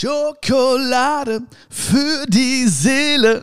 Schokolade 0.00 1.40
für 1.68 2.24
die 2.28 2.68
Seele. 2.68 3.42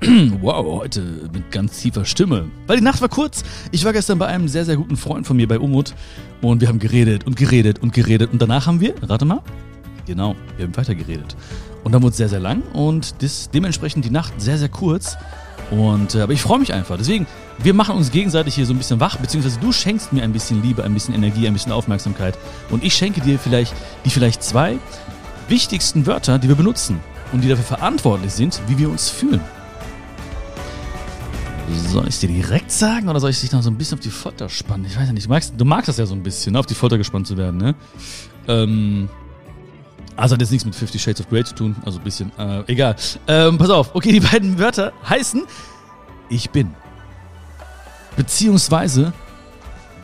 wow, 0.40 0.80
heute 0.80 1.00
mit 1.32 1.52
ganz 1.52 1.80
tiefer 1.80 2.04
Stimme. 2.04 2.50
Weil 2.66 2.78
die 2.78 2.82
Nacht 2.82 3.00
war 3.00 3.08
kurz. 3.08 3.44
Ich 3.70 3.84
war 3.84 3.92
gestern 3.92 4.18
bei 4.18 4.26
einem 4.26 4.48
sehr, 4.48 4.64
sehr 4.64 4.74
guten 4.74 4.96
Freund 4.96 5.28
von 5.28 5.36
mir 5.36 5.46
bei 5.46 5.60
Umut 5.60 5.94
und 6.42 6.60
wir 6.60 6.66
haben 6.66 6.80
geredet 6.80 7.24
und 7.24 7.36
geredet 7.36 7.78
und 7.84 7.92
geredet 7.92 8.32
und 8.32 8.42
danach 8.42 8.66
haben 8.66 8.80
wir, 8.80 8.94
rate 9.00 9.24
mal, 9.24 9.42
genau, 10.06 10.34
wir 10.56 10.66
haben 10.66 10.76
weiter 10.76 10.96
geredet. 10.96 11.36
Und 11.84 11.92
dann 11.92 12.02
wurde 12.02 12.10
es 12.10 12.16
sehr, 12.16 12.30
sehr 12.30 12.40
lang 12.40 12.64
und 12.72 13.22
das, 13.22 13.48
dementsprechend 13.50 14.04
die 14.04 14.10
Nacht 14.10 14.40
sehr, 14.40 14.58
sehr 14.58 14.68
kurz. 14.68 15.16
Und, 15.70 16.16
äh, 16.16 16.20
aber 16.20 16.32
ich 16.32 16.42
freue 16.42 16.58
mich 16.58 16.72
einfach. 16.72 16.96
Deswegen, 16.96 17.28
wir 17.58 17.74
machen 17.74 17.96
uns 17.96 18.10
gegenseitig 18.10 18.56
hier 18.56 18.66
so 18.66 18.74
ein 18.74 18.78
bisschen 18.78 18.98
wach, 18.98 19.18
beziehungsweise 19.18 19.60
du 19.60 19.70
schenkst 19.70 20.12
mir 20.12 20.24
ein 20.24 20.32
bisschen 20.32 20.62
Liebe, 20.62 20.82
ein 20.82 20.94
bisschen 20.94 21.14
Energie, 21.14 21.46
ein 21.46 21.52
bisschen 21.52 21.72
Aufmerksamkeit. 21.72 22.36
Und 22.70 22.82
ich 22.82 22.94
schenke 22.94 23.20
dir 23.20 23.38
vielleicht 23.38 23.72
die 24.04 24.10
vielleicht 24.10 24.42
zwei 24.42 24.78
wichtigsten 25.48 26.06
Wörter, 26.06 26.38
die 26.38 26.48
wir 26.48 26.56
benutzen 26.56 27.00
und 27.32 27.42
die 27.42 27.48
dafür 27.48 27.64
verantwortlich 27.64 28.32
sind, 28.32 28.60
wie 28.66 28.78
wir 28.78 28.90
uns 28.90 29.08
fühlen. 29.08 29.40
Soll 31.88 32.04
ich 32.04 32.14
es 32.14 32.20
dir 32.20 32.28
direkt 32.28 32.70
sagen 32.70 33.08
oder 33.08 33.18
soll 33.18 33.30
ich 33.30 33.40
dich 33.40 33.50
noch 33.50 33.62
so 33.62 33.70
ein 33.70 33.76
bisschen 33.76 33.98
auf 33.98 34.02
die 34.02 34.10
Folter 34.10 34.48
spannen? 34.48 34.86
Ich 34.86 34.96
weiß 34.96 35.08
ja 35.08 35.12
nicht. 35.12 35.26
Du 35.26 35.30
magst, 35.30 35.54
du 35.56 35.64
magst 35.64 35.88
das 35.88 35.96
ja 35.96 36.06
so 36.06 36.14
ein 36.14 36.22
bisschen, 36.22 36.52
ne? 36.52 36.60
auf 36.60 36.66
die 36.66 36.74
Folter 36.74 36.96
gespannt 36.96 37.26
zu 37.26 37.36
werden, 37.36 37.56
ne? 37.56 37.74
Ähm, 38.46 39.08
also 40.16 40.34
hat 40.34 40.40
jetzt 40.40 40.50
nichts 40.50 40.64
mit 40.64 40.74
Fifty 40.74 40.98
Shades 40.98 41.20
of 41.20 41.28
Grey 41.28 41.44
zu 41.44 41.54
tun, 41.54 41.76
also 41.84 41.98
ein 41.98 42.04
bisschen, 42.04 42.32
äh, 42.38 42.62
egal. 42.68 42.96
Ähm, 43.26 43.58
pass 43.58 43.70
auf, 43.70 43.94
okay, 43.94 44.12
die 44.12 44.20
beiden 44.20 44.58
Wörter 44.58 44.92
heißen 45.08 45.42
Ich 46.28 46.50
bin. 46.50 46.74
Beziehungsweise, 48.16 49.12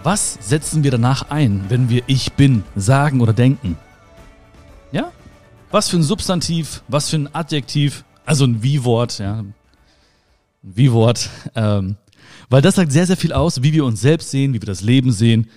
was 0.02 0.36
setzen 0.40 0.84
wir 0.84 0.90
danach 0.90 1.30
ein, 1.30 1.64
wenn 1.68 1.88
wir 1.88 2.02
Ich 2.08 2.32
bin 2.32 2.64
sagen 2.76 3.20
oder 3.20 3.32
denken? 3.32 3.78
Was 5.72 5.88
für 5.88 5.96
ein 5.96 6.02
Substantiv, 6.02 6.82
was 6.86 7.08
für 7.08 7.16
ein 7.16 7.34
Adjektiv, 7.34 8.04
also 8.26 8.44
ein 8.44 8.62
Wie-Wort, 8.62 9.18
ja. 9.18 9.38
Ein 9.38 9.54
Wie-Wort. 10.60 11.30
Ähm, 11.54 11.96
weil 12.50 12.60
das 12.60 12.74
sagt 12.74 12.92
sehr, 12.92 13.06
sehr 13.06 13.16
viel 13.16 13.32
aus, 13.32 13.62
wie 13.62 13.72
wir 13.72 13.86
uns 13.86 14.02
selbst 14.02 14.30
sehen, 14.30 14.52
wie 14.52 14.60
wir 14.60 14.66
das 14.66 14.82
Leben 14.82 15.12
sehen 15.12 15.48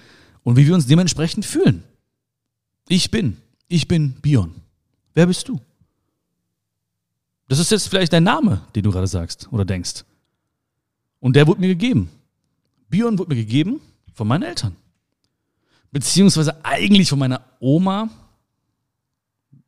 und 0.43 0.55
wie 0.55 0.66
wir 0.66 0.73
uns 0.73 0.88
dementsprechend 0.88 1.45
fühlen. 1.45 1.83
Ich 2.88 3.11
bin. 3.11 3.36
Ich 3.67 3.89
bin 3.89 4.13
Bion. 4.21 4.55
Wer 5.13 5.25
bist 5.25 5.49
du? 5.49 5.59
Das 7.49 7.59
ist 7.59 7.71
jetzt 7.71 7.89
vielleicht 7.89 8.13
dein 8.13 8.23
Name, 8.23 8.61
den 8.73 8.83
du 8.83 8.91
gerade 8.91 9.08
sagst 9.08 9.49
oder 9.52 9.66
denkst. 9.66 10.05
Und 11.19 11.36
der 11.36 11.45
wurde 11.45 11.59
mir 11.59 11.67
gegeben. 11.67 12.09
Bion 12.89 13.19
wurde 13.19 13.36
mir 13.36 13.41
gegeben 13.41 13.81
von 14.13 14.30
meinen 14.30 14.43
Eltern. 14.43 14.77
Beziehungsweise 15.91 16.63
eigentlich 16.63 17.09
von 17.09 17.19
meiner 17.19 17.41
Oma, 17.59 18.09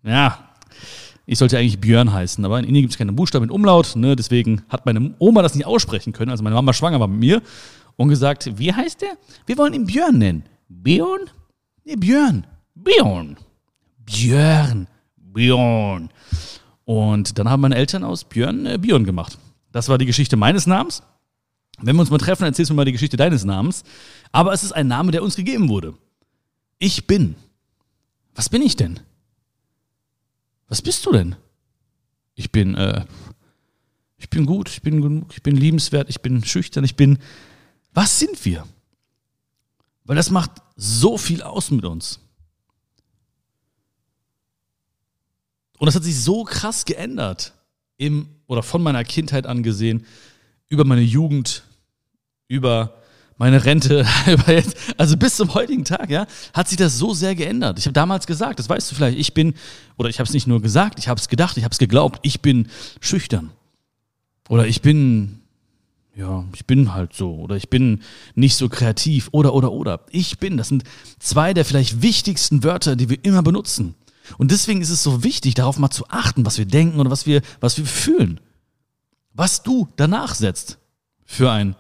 ja, 0.04 0.48
ich 1.26 1.38
sollte 1.38 1.58
eigentlich 1.58 1.80
Björn 1.80 2.14
heißen, 2.14 2.44
aber 2.46 2.60
in 2.60 2.66
Indien 2.66 2.84
gibt 2.84 2.94
es 2.94 2.98
keine 2.98 3.12
Buchstaben 3.14 3.46
in 3.46 3.52
Umlaut, 3.52 3.96
ne? 3.96 4.16
deswegen 4.16 4.62
hat 4.70 4.86
meine 4.86 5.14
Oma 5.20 5.42
das 5.42 5.56
nicht 5.56 5.66
aussprechen 5.66 6.14
können, 6.14 6.32
also 6.32 6.44
meine 6.44 6.56
Mama 6.56 6.74
schwanger 6.74 7.00
war 7.00 7.08
mit 7.08 7.20
mir 7.20 7.42
und 7.98 8.10
gesagt, 8.10 8.58
wie 8.58 8.74
heißt 8.74 9.02
der? 9.02 9.18
Wir 9.46 9.58
wollen 9.58 9.74
ihn 9.74 9.86
Björn 9.86 10.18
nennen. 10.18 10.44
Björn? 10.70 11.30
Nee, 11.84 11.96
Björn. 11.96 12.48
Björn. 12.76 13.38
Björn. 14.06 14.88
Björn. 15.18 16.10
Und 16.86 17.38
dann 17.38 17.50
haben 17.50 17.62
meine 17.62 17.76
Eltern 17.76 18.04
aus 18.04 18.24
Björn 18.24 18.66
äh, 18.66 18.78
Björn 18.78 19.04
gemacht. 19.04 19.38
Das 19.72 19.90
war 19.90 19.98
die 19.98 20.06
Geschichte 20.06 20.38
meines 20.38 20.68
Namens. 20.68 21.04
Wenn 21.80 21.96
wir 21.96 22.00
uns 22.00 22.10
mal 22.10 22.18
treffen, 22.18 22.44
erzählst 22.44 22.70
du 22.70 22.74
mir 22.74 22.78
mal 22.78 22.86
die 22.86 22.94
Geschichte 22.94 23.18
deines 23.18 23.44
Namens. 23.44 23.84
Aber 24.32 24.54
es 24.54 24.64
ist 24.64 24.72
ein 24.72 24.88
Name, 24.88 25.12
der 25.12 25.24
uns 25.24 25.36
gegeben 25.36 25.70
wurde. 25.70 25.94
Ich 26.80 27.06
bin. 27.06 27.36
Was 28.36 28.50
bin 28.50 28.62
ich 28.62 28.76
denn? 28.76 29.00
Was 30.68 30.82
bist 30.82 31.06
du 31.06 31.12
denn? 31.12 31.36
Ich 32.36 32.52
bin, 32.52 32.76
äh, 32.76 33.06
ich 34.18 34.30
bin 34.30 34.46
gut, 34.46 34.70
ich 34.70 34.82
bin 34.82 35.02
genug, 35.02 35.32
ich 35.32 35.42
bin 35.42 35.56
liebenswert, 35.56 36.10
ich 36.10 36.22
bin 36.22 36.44
schüchtern, 36.44 36.84
ich 36.84 36.96
bin. 36.96 37.20
Was 37.94 38.20
sind 38.20 38.44
wir? 38.46 38.68
Weil 40.04 40.16
das 40.16 40.30
macht 40.30 40.52
so 40.76 41.18
viel 41.18 41.42
aus 41.42 41.72
mit 41.72 41.86
uns. 41.86 42.20
Und 45.80 45.86
das 45.86 45.96
hat 45.96 46.04
sich 46.04 46.20
so 46.20 46.44
krass 46.44 46.86
geändert 46.86 47.54
im 47.98 48.30
oder 48.48 48.64
von 48.64 48.82
meiner 48.82 49.04
Kindheit 49.04 49.46
angesehen, 49.46 50.06
über 50.70 50.86
meine 50.86 51.02
Jugend, 51.02 51.64
über 52.48 53.02
meine 53.38 53.64
Rente, 53.64 54.06
also 54.98 55.18
bis 55.18 55.36
zum 55.36 55.54
heutigen 55.54 55.86
Tag, 55.86 56.10
ja, 56.10 56.26
hat 56.54 56.68
sich 56.68 56.78
das 56.78 56.98
so 56.98 57.14
sehr 57.14 57.36
geändert. 57.36 57.78
Ich 57.78 57.86
habe 57.86 57.94
damals 57.94 58.26
gesagt, 58.26 58.60
das 58.60 58.68
weißt 58.68 58.92
du 58.92 58.96
vielleicht, 58.96 59.18
ich 59.18 59.34
bin, 59.34 59.54
oder 59.98 60.10
ich 60.10 60.20
habe 60.20 60.28
es 60.28 60.34
nicht 60.34 60.48
nur 60.48 60.62
gesagt, 60.62 60.98
ich 61.00 61.08
habe 61.08 61.20
es 61.20 61.30
gedacht, 61.30 61.58
ich 61.58 61.64
habe 61.64 61.72
es 61.72 61.78
geglaubt, 61.78 62.20
ich 62.24 62.42
bin 62.42 62.68
schüchtern. 63.00 63.52
Oder 64.50 64.68
ich 64.68 64.82
bin, 64.82 65.40
ja, 66.16 66.46
ich 66.54 66.66
bin 66.66 66.94
halt 66.94 67.14
so. 67.14 67.36
Oder 67.36 67.58
ich 67.58 67.70
bin 67.70 68.02
nicht 68.36 68.56
so 68.56 68.70
kreativ. 68.70 69.30
Oder, 69.32 69.54
oder, 69.54 69.72
oder. 69.72 70.02
Ich 70.10 70.40
bin, 70.40 70.58
das 70.58 70.70
sind 70.70 70.84
zwei 71.20 71.54
der 71.54 71.66
vielleicht 71.66 72.02
wichtigsten 72.02 72.64
Wörter, 72.64 72.96
die 72.96 73.10
wir 73.10 73.24
immer 73.24 73.44
benutzen. 73.44 73.96
Und 74.38 74.52
deswegen 74.52 74.82
ist 74.82 74.90
es 74.90 75.04
so 75.04 75.24
wichtig, 75.24 75.54
darauf 75.54 75.78
mal 75.78 75.90
zu 75.90 76.08
achten, 76.10 76.46
was 76.46 76.58
wir 76.58 76.66
denken 76.66 77.00
oder 77.00 77.12
was 77.12 77.26
wir, 77.26 77.42
was 77.60 77.78
wir 77.78 77.86
fühlen. 77.86 78.40
Was 79.34 79.64
du 79.64 79.88
danach 79.96 80.34
setzt 80.36 80.80
für 81.26 81.52
ein 81.52 81.76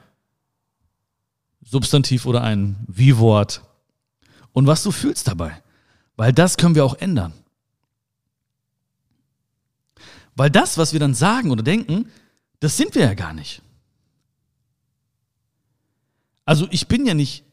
Substantiv 1.69 2.25
oder 2.25 2.43
ein 2.43 2.77
Wie-Wort 2.87 3.61
und 4.53 4.67
was 4.67 4.83
du 4.83 4.91
fühlst 4.91 5.27
dabei. 5.27 5.61
Weil 6.15 6.31
das 6.31 6.55
können 6.55 6.75
wir 6.75 6.85
auch 6.85 6.95
ändern. 6.95 7.33
Weil 10.35 10.49
das, 10.49 10.77
was 10.77 10.93
wir 10.93 10.99
dann 10.99 11.13
sagen 11.13 11.51
oder 11.51 11.63
denken, 11.63 12.09
das 12.61 12.77
sind 12.77 12.95
wir 12.95 13.03
ja 13.03 13.13
gar 13.15 13.33
nicht. 13.33 13.61
Also 16.45 16.67
ich 16.71 16.87
bin 16.87 17.05
ja 17.05 17.13
nicht 17.13 17.43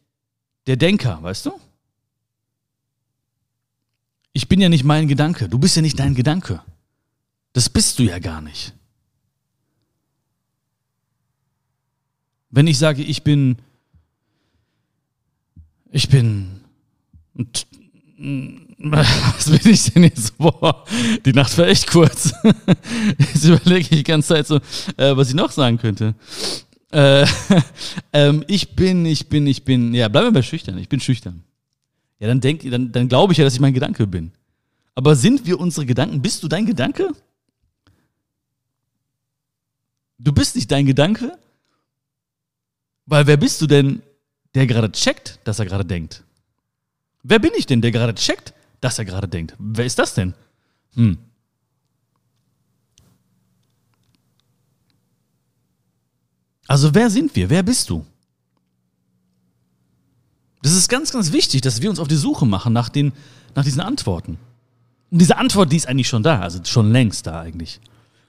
der 0.69 0.77
Denker, 0.77 1.21
weißt 1.21 1.47
du? 1.47 1.61
Ich 4.33 4.49
bin 4.49 4.61
ja 4.61 4.69
nicht 4.69 4.85
mein 4.85 5.09
Gedanke. 5.09 5.49
Du 5.49 5.59
bist 5.59 5.75
ja 5.75 5.83
nicht 5.83 5.99
dein 5.99 6.15
Gedanke. 6.15 6.63
Das 7.53 7.69
bist 7.69 7.99
du 7.99 8.05
ja 8.05 8.21
gar 8.21 8.41
nicht. 8.41 8.75
Wenn 12.51 12.69
ich 12.69 12.79
sage, 12.79 13.03
ich 13.03 13.25
bin, 13.25 13.59
ich 15.95 16.09
bin, 16.09 16.61
was 18.79 19.49
bin 19.49 19.73
ich 19.73 19.93
denn 19.93 20.03
jetzt? 20.03 20.37
Boah, 20.37 20.85
die 21.25 21.33
Nacht 21.33 21.57
war 21.57 21.69
echt 21.69 21.87
kurz. 21.87 22.33
Jetzt 23.19 23.45
überlege 23.45 23.81
ich 23.81 23.89
die 23.89 24.03
ganze 24.03 24.29
Zeit 24.29 24.47
so, 24.49 24.57
äh, 24.97 25.17
was 25.17 25.29
ich 25.29 25.35
noch 25.35 25.53
sagen 25.53 25.79
könnte. 25.79 26.17
Äh, 26.91 27.25
ähm, 28.13 28.45
ich 28.49 28.75
bin, 28.75 29.07
ich 29.07 29.29
bin, 29.29 29.47
ich 29.47 29.65
bin, 29.65 29.95
ja, 29.95 30.09
bleiben 30.09 30.27
wir 30.27 30.33
bei 30.33 30.43
schüchtern. 30.43 30.79
Ich 30.79 30.89
bin 30.89 30.99
schüchtern. 30.99 31.45
Ja, 32.19 32.27
dann 32.27 32.41
denk, 32.41 32.69
dann, 32.69 32.91
dann 32.91 33.09
glaube 33.09 33.33
ich 33.33 33.39
ja, 33.39 33.45
dass 33.45 33.55
ich 33.55 33.61
mein 33.61 33.75
Gedanke 33.75 34.09
bin. 34.09 34.33
Aber 34.97 35.15
sind 35.15 35.47
wir 35.47 35.61
unsere 35.61 35.87
Gedanken? 35.87 36.21
Bist 36.21 36.43
du 36.43 36.49
dein 36.49 36.67
Gedanke? 36.67 37.13
Du 40.19 40.33
bist 40.33 40.57
nicht 40.57 40.73
dein 40.73 40.87
Gedanke? 40.87 41.39
Weil 43.07 43.29
wer 43.29 43.37
bist 43.37 43.63
du 43.63 43.69
denn, 43.69 44.03
der 44.55 44.67
gerade 44.67 44.91
checkt, 44.93 45.39
dass 45.45 45.59
er 45.59 45.67
gerade 45.67 45.85
denkt? 45.85 46.23
Wer 47.23 47.39
bin 47.39 47.53
ich 47.57 47.67
denn, 47.67 47.81
der 47.81 47.91
gerade 47.91 48.15
checkt, 48.15 48.55
dass 48.81 48.99
er 48.99 49.05
gerade 49.05 49.29
denkt? 49.29 49.55
Wer 49.59 49.87
ist 49.87 49.99
das 49.99 50.15
denn? 50.15 50.35
Hm. 50.95 51.19
Also 56.67 56.95
wer 56.95 57.11
sind 57.11 57.35
wir? 57.37 57.51
Wer 57.51 57.63
bist 57.63 57.91
du? 57.91 58.05
Das 60.63 60.73
ist 60.73 60.89
ganz, 60.89 61.13
ganz 61.13 61.33
wichtig, 61.33 61.61
dass 61.61 61.83
wir 61.83 61.91
uns 61.91 61.99
auf 61.99 62.09
die 62.09 62.17
Suche 62.17 62.47
machen 62.47 62.73
nach, 62.73 62.89
den, 62.89 63.13
nach 63.55 63.65
diesen 63.65 63.81
Antworten. 63.81 64.39
Und 65.11 65.21
diese 65.21 65.37
Antwort, 65.37 65.71
die 65.71 65.77
ist 65.77 65.87
eigentlich 65.87 66.09
schon 66.09 66.23
da, 66.23 66.41
also 66.41 66.59
schon 66.65 66.91
längst 66.91 67.27
da 67.27 67.41
eigentlich. 67.41 67.81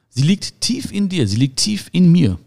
Sie 0.10 0.24
liegt 0.24 0.62
tief 0.62 0.92
in 0.92 1.10
dir, 1.10 1.28
sie 1.28 1.38
liegt 1.38 1.58
tief 1.58 1.90
in 1.92 2.12
mir. 2.12 2.38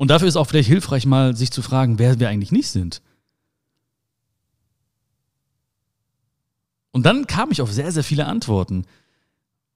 Und 0.00 0.08
dafür 0.08 0.28
ist 0.28 0.36
auch 0.36 0.46
vielleicht 0.46 0.68
hilfreich, 0.68 1.04
mal 1.04 1.36
sich 1.36 1.50
zu 1.50 1.60
fragen, 1.60 1.98
wer 1.98 2.18
wir 2.18 2.30
eigentlich 2.30 2.52
nicht 2.52 2.68
sind. 2.68 3.02
Und 6.90 7.04
dann 7.04 7.26
kam 7.26 7.50
ich 7.50 7.60
auf 7.60 7.70
sehr, 7.70 7.92
sehr 7.92 8.02
viele 8.02 8.24
Antworten, 8.24 8.86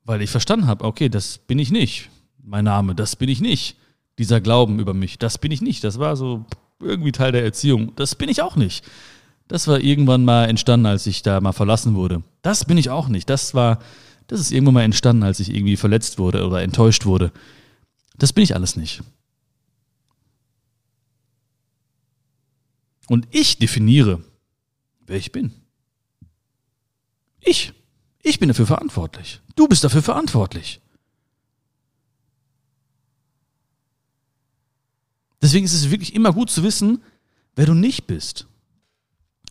weil 0.05 0.23
ich 0.23 0.31
verstanden 0.31 0.67
habe, 0.67 0.85
okay, 0.85 1.09
das 1.11 1.37
bin 1.39 1.59
ich 1.59 1.71
nicht 1.71 2.09
mein 2.45 2.65
Name, 2.65 2.95
das 2.95 3.17
bin 3.17 3.29
ich 3.29 3.41
nicht. 3.41 3.77
Dieser 4.19 4.41
Glauben 4.41 4.79
über 4.79 4.95
mich, 4.95 5.19
das 5.19 5.39
bin 5.39 5.51
ich 5.51 5.61
nicht. 5.61 5.83
Das 5.83 5.99
war 5.99 6.17
so 6.17 6.45
irgendwie 6.81 7.13
Teil 7.13 7.33
der 7.33 7.43
Erziehung. 7.43 7.93
Das 7.97 8.15
bin 8.15 8.29
ich 8.29 8.43
auch 8.43 8.55
nicht. 8.57 8.85
Das 9.49 9.67
war 9.67 9.81
irgendwann 9.81 10.25
mal 10.25 10.49
entstanden, 10.49 10.87
als 10.87 11.07
ich 11.07 11.23
da 11.23 11.41
mal 11.41 11.53
verlassen 11.53 11.95
wurde. 11.95 12.23
Das 12.43 12.65
bin 12.65 12.79
ich 12.79 12.91
auch 12.91 13.09
nicht. 13.09 13.29
Das 13.29 13.55
war, 13.55 13.81
das 14.29 14.41
ist 14.41 14.53
irgendwann 14.53 14.75
mal 14.75 14.83
entstanden, 14.83 15.23
als 15.23 15.41
ich 15.41 15.53
irgendwie 15.53 15.77
verletzt 15.77 16.19
wurde 16.19 16.47
oder 16.47 16.63
enttäuscht 16.63 17.07
wurde. 17.07 17.33
Das 18.17 18.33
bin 18.33 18.45
ich 18.45 18.55
alles 18.55 18.77
nicht. 18.77 19.03
Und 23.09 23.29
ich 23.31 23.59
definiere, 23.59 24.23
wer 25.07 25.17
ich 25.17 25.33
bin. 25.33 25.53
Ich. 27.41 27.73
Ich 28.23 28.39
bin 28.39 28.49
dafür 28.49 28.67
verantwortlich. 28.67 29.41
Du 29.55 29.69
bist 29.69 29.85
dafür 29.85 30.03
verantwortlich. 30.03 30.81
Deswegen 35.43 35.67
ist 35.67 35.75
es 35.75 35.91
wirklich 35.91 36.15
immer 36.15 36.33
gut 36.33 36.51
zu 36.51 36.63
wissen, 36.63 37.03
wer 37.55 37.67
du 37.67 37.75
nicht 37.75 38.07
bist. 38.07 38.47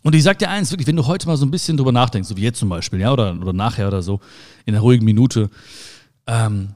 Und 0.01 0.15
ich 0.15 0.23
sag 0.23 0.39
dir 0.39 0.49
eins, 0.49 0.71
wirklich, 0.71 0.87
wenn 0.87 0.95
du 0.95 1.05
heute 1.05 1.27
mal 1.27 1.37
so 1.37 1.45
ein 1.45 1.51
bisschen 1.51 1.77
drüber 1.77 1.91
nachdenkst, 1.91 2.27
so 2.27 2.35
wie 2.35 2.41
jetzt 2.41 2.57
zum 2.57 2.69
Beispiel, 2.69 2.99
ja, 2.99 3.13
oder, 3.13 3.39
oder 3.39 3.53
nachher 3.53 3.87
oder 3.87 4.01
so, 4.01 4.19
in 4.65 4.73
einer 4.73 4.81
ruhigen 4.81 5.05
Minute, 5.05 5.51
ähm, 6.25 6.73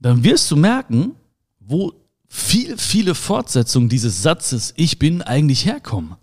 dann 0.00 0.24
wirst 0.24 0.50
du 0.50 0.56
merken, 0.56 1.14
wo 1.60 1.92
viel, 2.34 2.78
viele 2.78 3.14
Fortsetzungen 3.14 3.90
dieses 3.90 4.22
Satzes 4.22 4.72
Ich 4.76 4.98
bin 4.98 5.20
eigentlich 5.20 5.66
herkommen. 5.66 6.16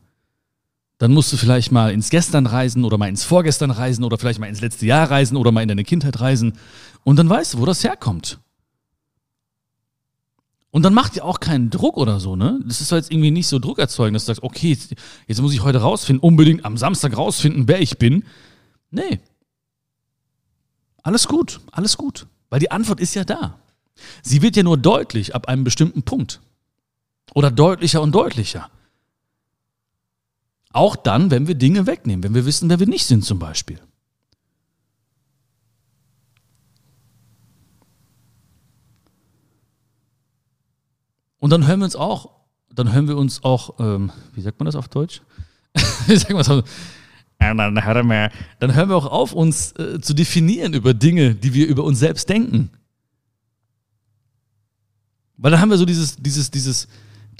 Dann 0.97 1.13
musst 1.13 1.31
du 1.31 1.37
vielleicht 1.37 1.71
mal 1.71 1.91
ins 1.91 2.09
Gestern 2.09 2.47
reisen 2.47 2.83
oder 2.83 2.97
mal 2.97 3.09
ins 3.09 3.23
Vorgestern 3.23 3.69
reisen 3.69 4.03
oder 4.03 4.17
vielleicht 4.17 4.39
mal 4.39 4.47
ins 4.47 4.59
letzte 4.59 4.87
Jahr 4.87 5.11
reisen 5.11 5.37
oder 5.37 5.51
mal 5.51 5.61
in 5.61 5.67
deine 5.67 5.83
Kindheit 5.83 6.19
reisen. 6.19 6.53
Und 7.03 7.17
dann 7.17 7.29
weißt 7.29 7.53
du, 7.53 7.59
wo 7.59 7.65
das 7.67 7.83
herkommt. 7.83 8.39
Und 10.71 10.81
dann 10.81 10.95
macht 10.95 11.15
dir 11.15 11.25
auch 11.25 11.39
keinen 11.39 11.69
Druck 11.69 11.95
oder 11.95 12.19
so, 12.19 12.35
ne? 12.35 12.59
Das 12.65 12.81
ist 12.81 12.89
jetzt 12.89 13.11
irgendwie 13.11 13.29
nicht 13.29 13.47
so 13.47 13.59
Druck 13.59 13.77
erzeugen, 13.77 14.15
dass 14.15 14.23
du 14.23 14.31
sagst, 14.31 14.41
okay, 14.41 14.69
jetzt, 14.69 14.95
jetzt 15.27 15.41
muss 15.41 15.53
ich 15.53 15.61
heute 15.61 15.81
rausfinden, 15.81 16.27
unbedingt 16.27 16.65
am 16.65 16.75
Samstag 16.75 17.15
rausfinden, 17.15 17.67
wer 17.67 17.81
ich 17.81 17.99
bin. 17.99 18.23
Nee. 18.89 19.19
Alles 21.03 21.27
gut, 21.27 21.59
alles 21.71 21.97
gut. 21.97 22.25
Weil 22.49 22.59
die 22.59 22.71
Antwort 22.71 22.99
ist 22.99 23.13
ja 23.13 23.23
da. 23.23 23.59
Sie 24.21 24.41
wird 24.41 24.55
ja 24.55 24.63
nur 24.63 24.77
deutlich 24.77 25.35
ab 25.35 25.47
einem 25.47 25.63
bestimmten 25.63 26.03
Punkt. 26.03 26.41
Oder 27.33 27.51
deutlicher 27.51 28.01
und 28.01 28.13
deutlicher. 28.13 28.69
Auch 30.71 30.95
dann, 30.95 31.31
wenn 31.31 31.47
wir 31.47 31.55
Dinge 31.55 31.87
wegnehmen, 31.87 32.23
wenn 32.23 32.33
wir 32.33 32.45
wissen, 32.45 32.69
wer 32.69 32.79
wir 32.79 32.87
nicht 32.87 33.05
sind 33.05 33.23
zum 33.23 33.39
Beispiel. 33.39 33.79
Und 41.39 41.51
dann 41.51 41.65
hören 41.65 41.79
wir 41.79 41.85
uns 41.85 41.95
auch, 41.95 42.31
dann 42.73 42.91
hören 42.91 43.07
wir 43.07 43.17
uns 43.17 43.43
auch, 43.43 43.79
ähm, 43.79 44.11
wie 44.33 44.41
sagt 44.41 44.59
man 44.59 44.65
das 44.65 44.75
auf 44.75 44.89
Deutsch? 44.89 45.21
wie 46.07 46.15
sagt 46.15 46.31
man 46.31 46.39
das 46.39 46.49
auf 46.49 46.63
dann 47.39 47.85
hören 47.85 48.07
wir, 48.07 48.31
dann 48.59 48.75
hören 48.75 48.89
wir 48.89 48.97
auch 48.97 49.05
auf, 49.05 49.33
uns 49.33 49.71
äh, 49.73 49.99
zu 50.01 50.13
definieren 50.13 50.73
über 50.73 50.93
Dinge, 50.93 51.35
die 51.35 51.53
wir 51.53 51.67
über 51.67 51.83
uns 51.83 51.99
selbst 51.99 52.29
denken. 52.29 52.69
Weil 55.39 55.51
dann 55.51 55.61
haben 55.61 55.69
wir 55.69 55.77
so 55.77 55.85
dieses, 55.85 56.17
dieses, 56.17 56.51
dieses, 56.51 56.87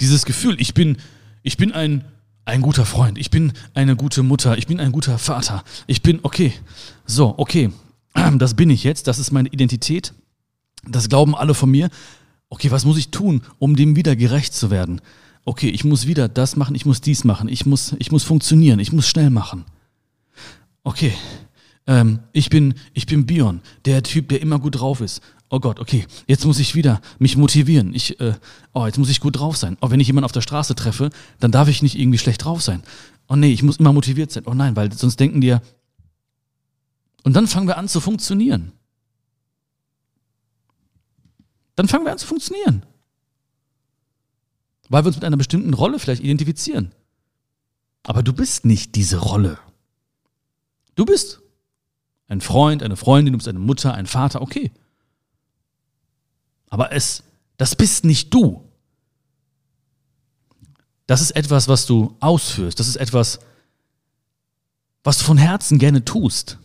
dieses 0.00 0.24
Gefühl, 0.24 0.56
ich 0.58 0.74
bin, 0.74 0.96
ich 1.42 1.56
bin 1.58 1.72
ein, 1.72 2.04
ein 2.46 2.62
guter 2.62 2.86
Freund, 2.86 3.18
ich 3.18 3.30
bin 3.30 3.52
eine 3.74 3.94
gute 3.94 4.22
Mutter, 4.22 4.56
ich 4.56 4.66
bin 4.66 4.80
ein 4.80 4.90
guter 4.90 5.18
Vater, 5.18 5.62
ich 5.86 6.00
bin, 6.02 6.18
okay, 6.22 6.52
so, 7.04 7.34
okay, 7.36 7.70
das 8.38 8.54
bin 8.54 8.70
ich 8.70 8.84
jetzt, 8.84 9.06
das 9.06 9.18
ist 9.18 9.32
meine 9.32 9.50
Identität, 9.50 10.14
das 10.88 11.08
glauben 11.10 11.36
alle 11.36 11.54
von 11.54 11.70
mir. 11.70 11.90
Okay, 12.48 12.70
was 12.70 12.84
muss 12.84 12.96
ich 12.96 13.10
tun, 13.10 13.42
um 13.58 13.76
dem 13.76 13.94
wieder 13.94 14.16
gerecht 14.16 14.54
zu 14.54 14.70
werden? 14.70 15.00
Okay, 15.44 15.68
ich 15.68 15.84
muss 15.84 16.06
wieder 16.06 16.28
das 16.28 16.56
machen, 16.56 16.74
ich 16.74 16.86
muss 16.86 17.00
dies 17.00 17.22
machen, 17.24 17.48
ich 17.48 17.66
muss, 17.66 17.94
ich 17.98 18.10
muss 18.10 18.24
funktionieren, 18.24 18.80
ich 18.80 18.92
muss 18.92 19.06
schnell 19.06 19.30
machen. 19.30 19.66
Okay, 20.82 21.12
ähm, 21.86 22.20
ich 22.32 22.48
bin, 22.48 22.74
ich 22.94 23.06
bin 23.06 23.26
Bion, 23.26 23.60
der 23.84 24.02
Typ, 24.02 24.30
der 24.30 24.40
immer 24.40 24.58
gut 24.58 24.80
drauf 24.80 25.02
ist 25.02 25.20
oh 25.50 25.60
Gott, 25.60 25.80
okay, 25.80 26.06
jetzt 26.26 26.46
muss 26.46 26.58
ich 26.58 26.74
wieder 26.74 27.00
mich 27.18 27.36
motivieren. 27.36 27.92
Ich, 27.92 28.18
äh, 28.20 28.34
oh, 28.72 28.86
jetzt 28.86 28.98
muss 28.98 29.10
ich 29.10 29.20
gut 29.20 29.38
drauf 29.38 29.56
sein. 29.56 29.76
Oh, 29.80 29.90
wenn 29.90 30.00
ich 30.00 30.06
jemanden 30.06 30.24
auf 30.24 30.32
der 30.32 30.40
Straße 30.40 30.74
treffe, 30.74 31.10
dann 31.40 31.50
darf 31.50 31.68
ich 31.68 31.82
nicht 31.82 31.98
irgendwie 31.98 32.18
schlecht 32.18 32.44
drauf 32.44 32.62
sein. 32.62 32.82
Oh 33.28 33.36
nee, 33.36 33.52
ich 33.52 33.62
muss 33.62 33.76
immer 33.76 33.92
motiviert 33.92 34.30
sein. 34.30 34.44
Oh 34.46 34.54
nein, 34.54 34.76
weil 34.76 34.92
sonst 34.92 35.18
denken 35.18 35.40
die 35.40 35.48
ja. 35.48 35.60
Und 37.24 37.34
dann 37.34 37.46
fangen 37.46 37.66
wir 37.66 37.76
an 37.76 37.88
zu 37.88 38.00
funktionieren. 38.00 38.72
Dann 41.74 41.88
fangen 41.88 42.04
wir 42.04 42.12
an 42.12 42.18
zu 42.18 42.26
funktionieren. 42.26 42.86
Weil 44.88 45.04
wir 45.04 45.08
uns 45.08 45.16
mit 45.16 45.24
einer 45.24 45.36
bestimmten 45.36 45.74
Rolle 45.74 45.98
vielleicht 45.98 46.22
identifizieren. 46.22 46.92
Aber 48.02 48.22
du 48.22 48.32
bist 48.32 48.64
nicht 48.64 48.94
diese 48.94 49.18
Rolle. 49.18 49.58
Du 50.94 51.04
bist 51.04 51.40
ein 52.28 52.40
Freund, 52.40 52.82
eine 52.82 52.96
Freundin, 52.96 53.32
du 53.32 53.38
bist 53.38 53.48
eine 53.48 53.58
Mutter, 53.58 53.94
ein 53.94 54.06
Vater, 54.06 54.42
okay. 54.42 54.72
Aber 56.70 56.92
es, 56.92 57.22
das 57.56 57.76
bist 57.76 58.04
nicht 58.04 58.32
du. 58.32 58.64
Das 61.06 61.20
ist 61.20 61.32
etwas, 61.32 61.68
was 61.68 61.86
du 61.86 62.16
ausführst. 62.20 62.78
Das 62.78 62.88
ist 62.88 62.96
etwas, 62.96 63.40
was 65.02 65.18
du 65.18 65.24
von 65.24 65.38
Herzen 65.38 65.78
gerne 65.78 66.04
tust. 66.04 66.58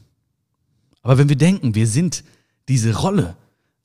Aber 1.01 1.17
wenn 1.17 1.29
wir 1.29 1.35
denken, 1.35 1.75
wir 1.75 1.87
sind 1.87 2.23
diese 2.67 2.95
Rolle, 2.95 3.35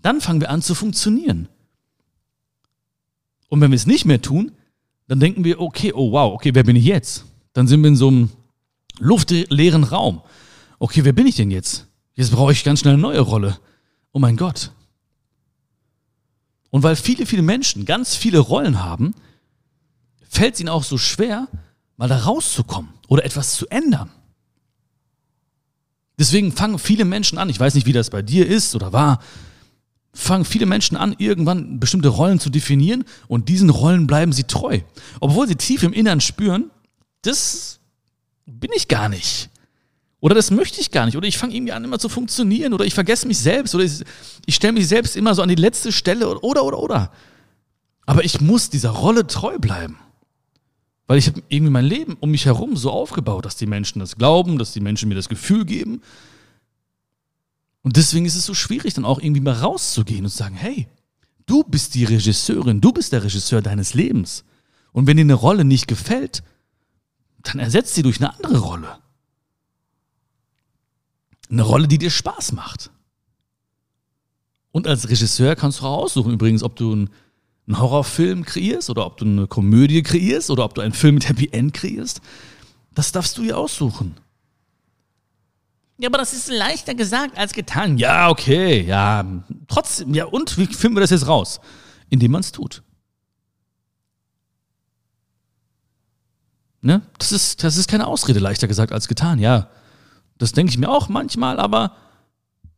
dann 0.02 0.20
fangen 0.20 0.40
wir 0.40 0.50
an 0.50 0.62
zu 0.62 0.74
funktionieren. 0.74 1.48
Und 3.48 3.60
wenn 3.60 3.70
wir 3.70 3.76
es 3.76 3.86
nicht 3.86 4.04
mehr 4.04 4.22
tun, 4.22 4.52
dann 5.08 5.20
denken 5.20 5.44
wir, 5.44 5.60
okay, 5.60 5.92
oh 5.92 6.12
wow, 6.12 6.34
okay, 6.34 6.54
wer 6.54 6.62
bin 6.62 6.76
ich 6.76 6.84
jetzt? 6.84 7.24
Dann 7.52 7.66
sind 7.66 7.80
wir 7.82 7.88
in 7.88 7.96
so 7.96 8.08
einem 8.08 8.30
luftleeren 8.98 9.84
Raum. 9.84 10.22
Okay, 10.78 11.04
wer 11.04 11.12
bin 11.12 11.26
ich 11.26 11.36
denn 11.36 11.50
jetzt? 11.50 11.86
Jetzt 12.14 12.30
brauche 12.30 12.52
ich 12.52 12.64
ganz 12.64 12.80
schnell 12.80 12.94
eine 12.94 13.02
neue 13.02 13.20
Rolle. 13.20 13.58
Oh 14.12 14.18
mein 14.18 14.36
Gott. 14.36 14.70
Und 16.70 16.82
weil 16.82 16.96
viele, 16.96 17.26
viele 17.26 17.42
Menschen 17.42 17.84
ganz 17.84 18.14
viele 18.14 18.38
Rollen 18.38 18.82
haben, 18.82 19.14
fällt 20.28 20.54
es 20.54 20.60
ihnen 20.60 20.68
auch 20.68 20.84
so 20.84 20.98
schwer, 20.98 21.48
mal 21.96 22.08
da 22.08 22.18
rauszukommen 22.18 22.92
oder 23.08 23.24
etwas 23.24 23.54
zu 23.54 23.66
ändern. 23.68 24.10
Deswegen 26.18 26.52
fangen 26.52 26.78
viele 26.78 27.04
Menschen 27.04 27.38
an, 27.38 27.48
ich 27.48 27.58
weiß 27.58 27.74
nicht, 27.74 27.86
wie 27.86 27.92
das 27.92 28.10
bei 28.10 28.22
dir 28.22 28.46
ist 28.46 28.74
oder 28.74 28.92
war, 28.92 29.20
fangen 30.12 30.44
viele 30.44 30.66
Menschen 30.66 30.96
an, 30.96 31.14
irgendwann 31.18 31.80
bestimmte 31.80 32.08
Rollen 32.08 32.38
zu 32.38 32.50
definieren 32.50 33.04
und 33.26 33.48
diesen 33.48 33.70
Rollen 33.70 34.06
bleiben 34.06 34.32
sie 34.32 34.44
treu. 34.44 34.80
Obwohl 35.20 35.48
sie 35.48 35.56
tief 35.56 35.82
im 35.82 35.92
Innern 35.92 36.20
spüren, 36.20 36.70
das 37.22 37.80
bin 38.46 38.70
ich 38.74 38.88
gar 38.88 39.08
nicht. 39.08 39.50
Oder 40.20 40.34
das 40.34 40.50
möchte 40.50 40.80
ich 40.80 40.90
gar 40.90 41.06
nicht. 41.06 41.16
Oder 41.16 41.26
ich 41.26 41.38
fange 41.38 41.54
irgendwie 41.54 41.72
an, 41.72 41.82
immer 41.82 41.98
zu 41.98 42.08
funktionieren. 42.08 42.74
Oder 42.74 42.84
ich 42.84 42.94
vergesse 42.94 43.26
mich 43.26 43.38
selbst. 43.38 43.74
Oder 43.74 43.84
ich, 43.84 44.04
ich 44.44 44.54
stelle 44.54 44.74
mich 44.74 44.86
selbst 44.86 45.16
immer 45.16 45.34
so 45.34 45.42
an 45.42 45.48
die 45.48 45.54
letzte 45.54 45.92
Stelle. 45.92 46.28
Oder, 46.40 46.62
oder, 46.64 46.78
oder. 46.78 47.12
Aber 48.04 48.24
ich 48.24 48.40
muss 48.40 48.68
dieser 48.68 48.90
Rolle 48.90 49.26
treu 49.26 49.58
bleiben. 49.58 49.98
Weil 51.06 51.18
ich 51.18 51.26
habe 51.26 51.42
irgendwie 51.48 51.72
mein 51.72 51.86
Leben 51.86 52.16
um 52.20 52.30
mich 52.30 52.44
herum 52.44 52.76
so 52.76 52.90
aufgebaut, 52.90 53.44
dass 53.44 53.56
die 53.56 53.66
Menschen 53.66 53.98
das 53.98 54.16
glauben, 54.16 54.58
dass 54.58 54.72
die 54.72 54.80
Menschen 54.80 55.08
mir 55.08 55.14
das 55.14 55.28
Gefühl 55.28 55.64
geben. 55.64 56.02
Und 57.82 57.96
deswegen 57.96 58.26
ist 58.26 58.36
es 58.36 58.46
so 58.46 58.54
schwierig, 58.54 58.94
dann 58.94 59.06
auch 59.06 59.20
irgendwie 59.20 59.40
mal 59.40 59.54
rauszugehen 59.54 60.24
und 60.24 60.30
zu 60.30 60.36
sagen, 60.36 60.54
hey, 60.54 60.86
du 61.46 61.64
bist 61.64 61.94
die 61.94 62.04
Regisseurin, 62.04 62.80
du 62.80 62.92
bist 62.92 63.12
der 63.12 63.24
Regisseur 63.24 63.62
deines 63.62 63.94
Lebens. 63.94 64.44
Und 64.92 65.06
wenn 65.06 65.16
dir 65.16 65.22
eine 65.22 65.34
Rolle 65.34 65.64
nicht 65.64 65.88
gefällt, 65.88 66.42
dann 67.42 67.58
ersetzt 67.58 67.94
sie 67.94 68.02
durch 68.02 68.18
eine 68.20 68.34
andere 68.34 68.58
Rolle. 68.58 68.98
Eine 71.50 71.62
Rolle, 71.62 71.88
die 71.88 71.98
dir 71.98 72.10
Spaß 72.10 72.52
macht. 72.52 72.90
Und 74.72 74.86
als 74.86 75.08
Regisseur 75.08 75.56
kannst 75.56 75.80
du 75.80 75.84
auch 75.84 76.04
aussuchen, 76.04 76.32
übrigens, 76.32 76.62
ob 76.62 76.76
du 76.76 76.92
einen, 76.92 77.10
Horrorfilm 77.72 78.44
kreierst 78.44 78.90
oder 78.90 79.06
ob 79.06 79.16
du 79.18 79.24
eine 79.24 79.46
Komödie 79.46 80.02
kreierst 80.02 80.50
oder 80.50 80.64
ob 80.64 80.74
du 80.74 80.80
einen 80.80 80.92
Film 80.92 81.14
mit 81.14 81.28
Happy 81.28 81.50
End 81.52 81.72
kreierst. 81.72 82.20
Das 82.94 83.12
darfst 83.12 83.38
du 83.38 83.44
ja 83.44 83.54
aussuchen. 83.54 84.16
Ja, 85.98 86.08
aber 86.08 86.18
das 86.18 86.32
ist 86.32 86.48
leichter 86.48 86.96
gesagt 86.96 87.38
als 87.38 87.52
getan. 87.52 87.96
Ja, 87.96 88.28
okay, 88.28 88.80
ja. 88.82 89.24
Trotzdem, 89.68 90.14
ja, 90.14 90.24
und 90.24 90.58
wie 90.58 90.66
finden 90.66 90.96
wir 90.96 91.00
das 91.00 91.10
jetzt 91.10 91.28
raus? 91.28 91.60
Indem 92.08 92.32
man 92.32 92.40
es 92.40 92.50
tut. 92.50 92.82
Ne? 96.80 97.02
Das 97.18 97.30
ist, 97.30 97.62
das 97.62 97.76
ist 97.76 97.88
keine 97.88 98.08
Ausrede, 98.08 98.40
leichter 98.40 98.66
gesagt 98.66 98.90
als 98.92 99.06
getan, 99.06 99.38
ja. 99.38 99.68
Das 100.40 100.52
denke 100.52 100.70
ich 100.70 100.78
mir 100.78 100.88
auch 100.88 101.10
manchmal, 101.10 101.60
aber 101.60 101.92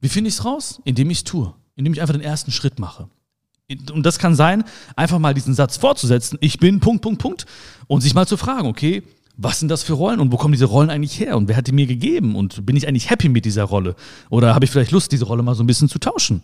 wie 0.00 0.08
finde 0.08 0.28
ich 0.28 0.34
es 0.34 0.44
raus? 0.44 0.80
Indem 0.84 1.10
ich 1.10 1.18
es 1.18 1.24
tue. 1.24 1.54
Indem 1.76 1.92
ich 1.92 2.00
einfach 2.00 2.12
den 2.12 2.22
ersten 2.22 2.50
Schritt 2.50 2.80
mache. 2.80 3.08
Und 3.92 4.04
das 4.04 4.18
kann 4.18 4.34
sein, 4.34 4.64
einfach 4.96 5.20
mal 5.20 5.32
diesen 5.32 5.54
Satz 5.54 5.76
fortzusetzen, 5.76 6.36
ich 6.40 6.58
bin 6.58 6.80
Punkt, 6.80 7.02
Punkt, 7.02 7.22
Punkt, 7.22 7.46
und 7.86 8.00
sich 8.00 8.14
mal 8.14 8.26
zu 8.26 8.36
fragen, 8.36 8.66
okay, 8.66 9.04
was 9.36 9.60
sind 9.60 9.68
das 9.68 9.84
für 9.84 9.92
Rollen 9.94 10.18
und 10.18 10.32
wo 10.32 10.36
kommen 10.36 10.52
diese 10.52 10.66
Rollen 10.66 10.90
eigentlich 10.90 11.18
her 11.20 11.36
und 11.36 11.48
wer 11.48 11.56
hat 11.56 11.68
die 11.68 11.72
mir 11.72 11.86
gegeben 11.86 12.34
und 12.34 12.66
bin 12.66 12.76
ich 12.76 12.86
eigentlich 12.86 13.08
happy 13.08 13.28
mit 13.28 13.44
dieser 13.44 13.62
Rolle 13.62 13.94
oder 14.28 14.54
habe 14.54 14.64
ich 14.64 14.70
vielleicht 14.70 14.90
Lust, 14.90 15.12
diese 15.12 15.24
Rolle 15.24 15.44
mal 15.44 15.54
so 15.54 15.62
ein 15.62 15.68
bisschen 15.68 15.88
zu 15.88 16.00
tauschen? 16.00 16.42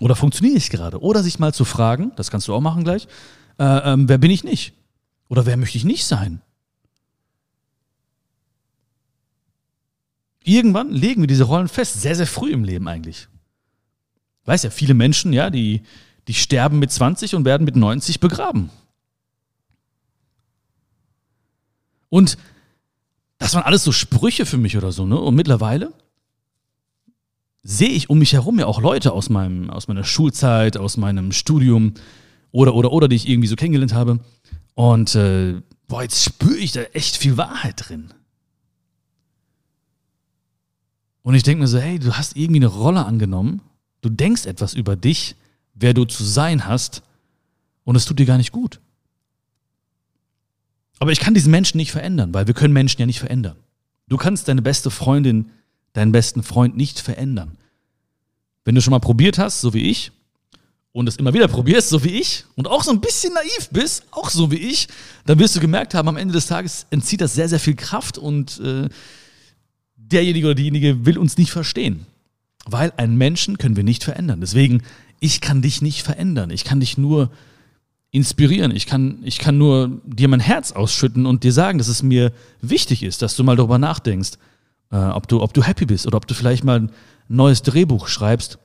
Oder 0.00 0.16
funktioniere 0.16 0.56
ich 0.56 0.70
gerade? 0.70 1.00
Oder 1.00 1.22
sich 1.22 1.38
mal 1.38 1.52
zu 1.52 1.66
fragen, 1.66 2.10
das 2.16 2.30
kannst 2.30 2.48
du 2.48 2.54
auch 2.54 2.60
machen 2.60 2.84
gleich, 2.84 3.06
äh, 3.58 3.92
ähm, 3.92 4.08
wer 4.08 4.18
bin 4.18 4.30
ich 4.30 4.42
nicht? 4.44 4.72
Oder 5.28 5.44
wer 5.44 5.58
möchte 5.58 5.76
ich 5.76 5.84
nicht 5.84 6.06
sein? 6.06 6.40
Irgendwann 10.44 10.90
legen 10.90 11.22
wir 11.22 11.26
diese 11.26 11.44
Rollen 11.44 11.68
fest, 11.68 12.00
sehr, 12.00 12.14
sehr 12.14 12.26
früh 12.26 12.50
im 12.52 12.64
Leben 12.64 12.88
eigentlich. 12.88 13.28
Weiß 14.44 14.62
ja, 14.62 14.70
viele 14.70 14.94
Menschen, 14.94 15.32
ja, 15.32 15.50
die, 15.50 15.82
die 16.26 16.34
sterben 16.34 16.78
mit 16.78 16.90
20 16.90 17.34
und 17.34 17.44
werden 17.44 17.64
mit 17.64 17.76
90 17.76 18.20
begraben. 18.20 18.70
Und 22.08 22.38
das 23.38 23.54
waren 23.54 23.64
alles 23.64 23.84
so 23.84 23.92
Sprüche 23.92 24.46
für 24.46 24.56
mich 24.56 24.76
oder 24.76 24.92
so, 24.92 25.06
ne? 25.06 25.18
Und 25.18 25.34
mittlerweile 25.34 25.92
sehe 27.62 27.90
ich 27.90 28.08
um 28.08 28.18
mich 28.18 28.32
herum 28.32 28.58
ja 28.58 28.66
auch 28.66 28.80
Leute 28.80 29.12
aus 29.12 29.28
meinem, 29.28 29.68
aus 29.70 29.88
meiner 29.88 30.04
Schulzeit, 30.04 30.76
aus 30.76 30.96
meinem 30.96 31.32
Studium 31.32 31.94
oder, 32.50 32.74
oder, 32.74 32.92
oder, 32.92 33.08
die 33.08 33.16
ich 33.16 33.28
irgendwie 33.28 33.48
so 33.48 33.56
kennengelernt 33.56 33.92
habe. 33.92 34.20
Und 34.74 35.14
äh, 35.14 35.60
boah, 35.86 36.02
jetzt 36.02 36.24
spüre 36.24 36.56
ich 36.56 36.72
da 36.72 36.82
echt 36.94 37.16
viel 37.16 37.36
Wahrheit 37.36 37.74
drin. 37.76 38.14
Und 41.28 41.34
ich 41.34 41.42
denke 41.42 41.60
mir 41.60 41.68
so, 41.68 41.78
hey, 41.78 41.98
du 41.98 42.16
hast 42.16 42.38
irgendwie 42.38 42.60
eine 42.60 42.68
Rolle 42.68 43.04
angenommen, 43.04 43.60
du 44.00 44.08
denkst 44.08 44.46
etwas 44.46 44.72
über 44.72 44.96
dich, 44.96 45.36
wer 45.74 45.92
du 45.92 46.06
zu 46.06 46.24
sein 46.24 46.66
hast, 46.66 47.02
und 47.84 47.96
es 47.96 48.06
tut 48.06 48.18
dir 48.18 48.24
gar 48.24 48.38
nicht 48.38 48.50
gut. 48.50 48.80
Aber 50.98 51.12
ich 51.12 51.20
kann 51.20 51.34
diesen 51.34 51.50
Menschen 51.50 51.76
nicht 51.76 51.92
verändern, 51.92 52.32
weil 52.32 52.46
wir 52.46 52.54
können 52.54 52.72
Menschen 52.72 52.98
ja 53.00 53.04
nicht 53.04 53.18
verändern. 53.18 53.56
Du 54.08 54.16
kannst 54.16 54.48
deine 54.48 54.62
beste 54.62 54.90
Freundin, 54.90 55.50
deinen 55.92 56.12
besten 56.12 56.42
Freund 56.42 56.78
nicht 56.78 56.98
verändern. 56.98 57.58
Wenn 58.64 58.74
du 58.74 58.80
schon 58.80 58.92
mal 58.92 58.98
probiert 58.98 59.36
hast, 59.36 59.60
so 59.60 59.74
wie 59.74 59.90
ich, 59.90 60.12
und 60.92 61.10
es 61.10 61.16
immer 61.16 61.34
wieder 61.34 61.48
probierst, 61.48 61.90
so 61.90 62.04
wie 62.04 62.18
ich, 62.18 62.46
und 62.56 62.68
auch 62.68 62.84
so 62.84 62.90
ein 62.90 63.02
bisschen 63.02 63.34
naiv 63.34 63.68
bist, 63.70 64.04
auch 64.12 64.30
so 64.30 64.50
wie 64.50 64.56
ich, 64.56 64.88
dann 65.26 65.38
wirst 65.38 65.54
du 65.54 65.60
gemerkt 65.60 65.92
haben, 65.92 66.08
am 66.08 66.16
Ende 66.16 66.32
des 66.32 66.46
Tages 66.46 66.86
entzieht 66.88 67.20
das 67.20 67.34
sehr, 67.34 67.50
sehr 67.50 67.60
viel 67.60 67.76
Kraft 67.76 68.16
und 68.16 68.58
äh, 68.60 68.88
derjenige 70.12 70.46
oder 70.46 70.54
diejenige 70.54 71.06
will 71.06 71.18
uns 71.18 71.36
nicht 71.36 71.50
verstehen. 71.50 72.06
Weil 72.64 72.92
einen 72.96 73.16
Menschen 73.16 73.58
können 73.58 73.76
wir 73.76 73.84
nicht 73.84 74.04
verändern. 74.04 74.40
Deswegen, 74.40 74.82
ich 75.20 75.40
kann 75.40 75.62
dich 75.62 75.82
nicht 75.82 76.02
verändern. 76.02 76.50
Ich 76.50 76.64
kann 76.64 76.80
dich 76.80 76.98
nur 76.98 77.30
inspirieren. 78.10 78.74
Ich 78.74 78.86
kann, 78.86 79.18
ich 79.22 79.38
kann 79.38 79.58
nur 79.58 80.00
dir 80.04 80.28
mein 80.28 80.40
Herz 80.40 80.72
ausschütten 80.72 81.26
und 81.26 81.44
dir 81.44 81.52
sagen, 81.52 81.78
dass 81.78 81.88
es 81.88 82.02
mir 82.02 82.32
wichtig 82.60 83.02
ist, 83.02 83.22
dass 83.22 83.36
du 83.36 83.44
mal 83.44 83.56
darüber 83.56 83.78
nachdenkst, 83.78 84.32
äh, 84.90 84.96
ob, 84.96 85.28
du, 85.28 85.42
ob 85.42 85.52
du 85.52 85.62
happy 85.62 85.86
bist 85.86 86.06
oder 86.06 86.16
ob 86.16 86.26
du 86.26 86.34
vielleicht 86.34 86.64
mal 86.64 86.80
ein 86.80 86.90
neues 87.28 87.62
Drehbuch 87.62 88.08
schreibst 88.08 88.58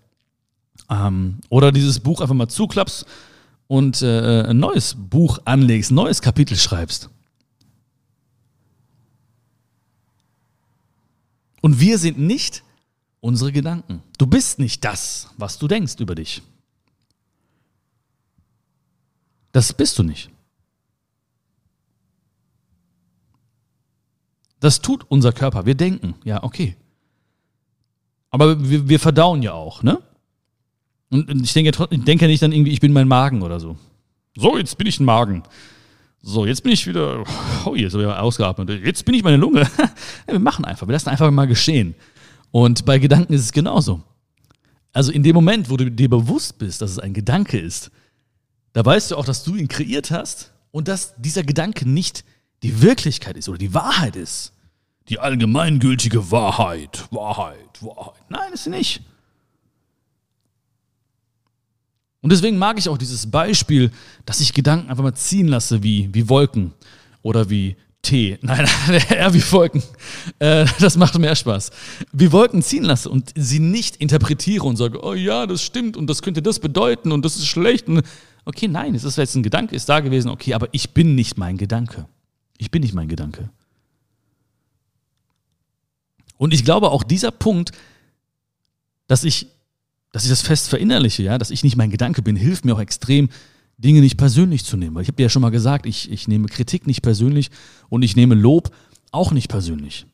ähm, 0.89 1.39
oder 1.49 1.71
dieses 1.71 1.99
Buch 1.99 2.21
einfach 2.21 2.35
mal 2.35 2.47
zuklappst 2.47 3.05
und 3.67 4.01
äh, 4.01 4.43
ein 4.43 4.59
neues 4.59 4.95
Buch 4.97 5.39
anlegst, 5.45 5.91
ein 5.91 5.95
neues 5.95 6.21
Kapitel 6.21 6.55
schreibst. 6.57 7.09
Und 11.63 11.79
wir 11.79 11.97
sind 11.97 12.19
nicht 12.19 12.61
unsere 13.21 13.53
Gedanken. 13.53 14.03
Du 14.17 14.27
bist 14.27 14.59
nicht 14.59 14.83
das, 14.83 15.29
was 15.37 15.57
du 15.57 15.69
denkst 15.69 15.95
über 15.99 16.13
dich. 16.13 16.41
Das 19.53 19.71
bist 19.71 19.97
du 19.97 20.03
nicht. 20.03 20.29
Das 24.59 24.81
tut 24.81 25.05
unser 25.07 25.31
Körper. 25.31 25.65
Wir 25.65 25.75
denken, 25.75 26.15
ja, 26.25 26.43
okay. 26.43 26.75
Aber 28.29 28.69
wir, 28.69 28.89
wir 28.89 28.99
verdauen 28.99 29.41
ja 29.41 29.53
auch, 29.53 29.83
ne? 29.83 30.01
Und 31.11 31.43
ich 31.43 31.53
denke, 31.53 31.87
ich 31.91 32.03
denke 32.03 32.27
nicht 32.27 32.41
dann 32.41 32.51
irgendwie, 32.51 32.73
ich 32.73 32.81
bin 32.81 32.91
mein 32.91 33.07
Magen 33.07 33.41
oder 33.41 33.61
so. 33.61 33.77
So, 34.35 34.57
jetzt 34.57 34.77
bin 34.77 34.87
ich 34.87 34.99
ein 34.99 35.05
Magen. 35.05 35.43
So, 36.25 36.45
jetzt 36.45 36.63
bin 36.63 36.71
ich 36.71 36.87
wieder, 36.87 37.25
oh, 37.65 37.75
jetzt 37.75 37.93
habe 37.93 38.03
ich 38.03 38.09
ausgeatmet. 38.09 38.69
Jetzt 38.85 39.03
bin 39.03 39.13
ich 39.13 39.23
meine 39.23 39.35
Lunge. 39.35 39.67
wir 40.25 40.39
machen 40.39 40.63
einfach, 40.63 40.87
wir 40.87 40.93
lassen 40.93 41.09
einfach 41.09 41.29
mal 41.29 41.47
geschehen. 41.47 41.95
Und 42.49 42.85
bei 42.85 42.97
Gedanken 42.97 43.33
ist 43.33 43.41
es 43.41 43.51
genauso. 43.51 44.01
Also 44.93 45.11
in 45.11 45.21
dem 45.21 45.35
Moment, 45.35 45.69
wo 45.69 45.75
du 45.75 45.91
dir 45.91 46.09
bewusst 46.09 46.57
bist, 46.59 46.81
dass 46.81 46.91
es 46.91 46.99
ein 46.99 47.13
Gedanke 47.13 47.59
ist, 47.59 47.91
da 48.71 48.85
weißt 48.85 49.11
du 49.11 49.17
auch, 49.17 49.25
dass 49.25 49.43
du 49.43 49.55
ihn 49.55 49.67
kreiert 49.67 50.11
hast 50.11 50.53
und 50.71 50.87
dass 50.87 51.13
dieser 51.17 51.43
Gedanke 51.43 51.87
nicht 51.87 52.23
die 52.63 52.81
Wirklichkeit 52.81 53.35
ist 53.35 53.49
oder 53.49 53.57
die 53.57 53.73
Wahrheit 53.73 54.15
ist. 54.15 54.53
Die 55.09 55.19
allgemeingültige 55.19 56.31
Wahrheit, 56.31 57.05
Wahrheit, 57.11 57.81
Wahrheit. 57.81 58.23
Nein, 58.29 58.53
ist 58.53 58.63
sie 58.63 58.69
nicht. 58.69 59.01
Und 62.23 62.31
deswegen 62.31 62.57
mag 62.57 62.79
ich 62.79 62.87
auch 62.87 62.97
dieses 62.97 63.29
Beispiel, 63.29 63.91
dass 64.25 64.39
ich 64.39 64.53
Gedanken 64.53 64.89
einfach 64.89 65.03
mal 65.03 65.13
ziehen 65.13 65.49
lasse, 65.49 65.83
wie, 65.83 66.09
wie 66.13 66.29
Wolken 66.29 66.71
oder 67.21 67.49
wie 67.49 67.75
Tee. 68.01 68.39
Nein, 68.41 68.65
eher 69.09 69.33
wie 69.33 69.51
Wolken. 69.51 69.83
Äh, 70.39 70.65
das 70.79 70.95
macht 70.95 71.19
mehr 71.19 71.35
Spaß. 71.35 71.71
Wie 72.13 72.31
Wolken 72.31 72.63
ziehen 72.63 72.85
lasse 72.85 73.09
und 73.09 73.33
sie 73.35 73.59
nicht 73.59 73.97
interpretiere 73.97 74.65
und 74.65 74.77
sage, 74.77 75.03
oh 75.03 75.13
ja, 75.13 75.45
das 75.45 75.63
stimmt 75.63 75.97
und 75.97 76.07
das 76.09 76.21
könnte 76.21 76.41
das 76.41 76.59
bedeuten 76.59 77.11
und 77.11 77.25
das 77.25 77.35
ist 77.35 77.47
schlecht. 77.47 77.87
Okay, 78.45 78.69
nein, 78.69 78.95
es 78.95 79.03
ist 79.03 79.17
jetzt 79.17 79.35
ein 79.35 79.43
Gedanke, 79.43 79.75
ist 79.75 79.89
da 79.89 79.99
gewesen, 79.99 80.29
okay, 80.29 80.53
aber 80.53 80.69
ich 80.71 80.91
bin 80.91 81.15
nicht 81.15 81.37
mein 81.37 81.57
Gedanke. 81.57 82.07
Ich 82.57 82.71
bin 82.71 82.83
nicht 82.83 82.93
mein 82.93 83.09
Gedanke. 83.09 83.49
Und 86.37 86.53
ich 86.53 86.63
glaube 86.63 86.89
auch 86.89 87.03
dieser 87.03 87.31
Punkt, 87.31 87.73
dass 89.07 89.25
ich, 89.25 89.47
dass 90.13 90.23
ich 90.23 90.29
das 90.29 90.43
fest 90.43 90.69
verinnerliche, 90.69 91.23
ja, 91.23 91.37
dass 91.37 91.49
ich 91.49 91.63
nicht 91.63 91.75
mein 91.75 91.89
Gedanke 91.89 92.21
bin, 92.21 92.35
hilft 92.35 92.63
mir 92.63 92.75
auch 92.75 92.79
extrem, 92.79 93.29
Dinge 93.79 93.99
nicht 93.99 94.15
persönlich 94.15 94.63
zu 94.63 94.77
nehmen. 94.77 94.95
Weil 94.95 95.01
ich 95.01 95.07
habe 95.07 95.17
dir 95.17 95.23
ja 95.23 95.29
schon 95.29 95.41
mal 95.41 95.49
gesagt, 95.49 95.87
ich, 95.87 96.09
ich 96.11 96.27
nehme 96.27 96.47
Kritik 96.47 96.85
nicht 96.85 97.01
persönlich 97.01 97.49
und 97.89 98.03
ich 98.03 98.15
nehme 98.15 98.35
Lob 98.35 98.73
auch 99.11 99.31
nicht 99.31 99.49
persönlich. 99.49 100.05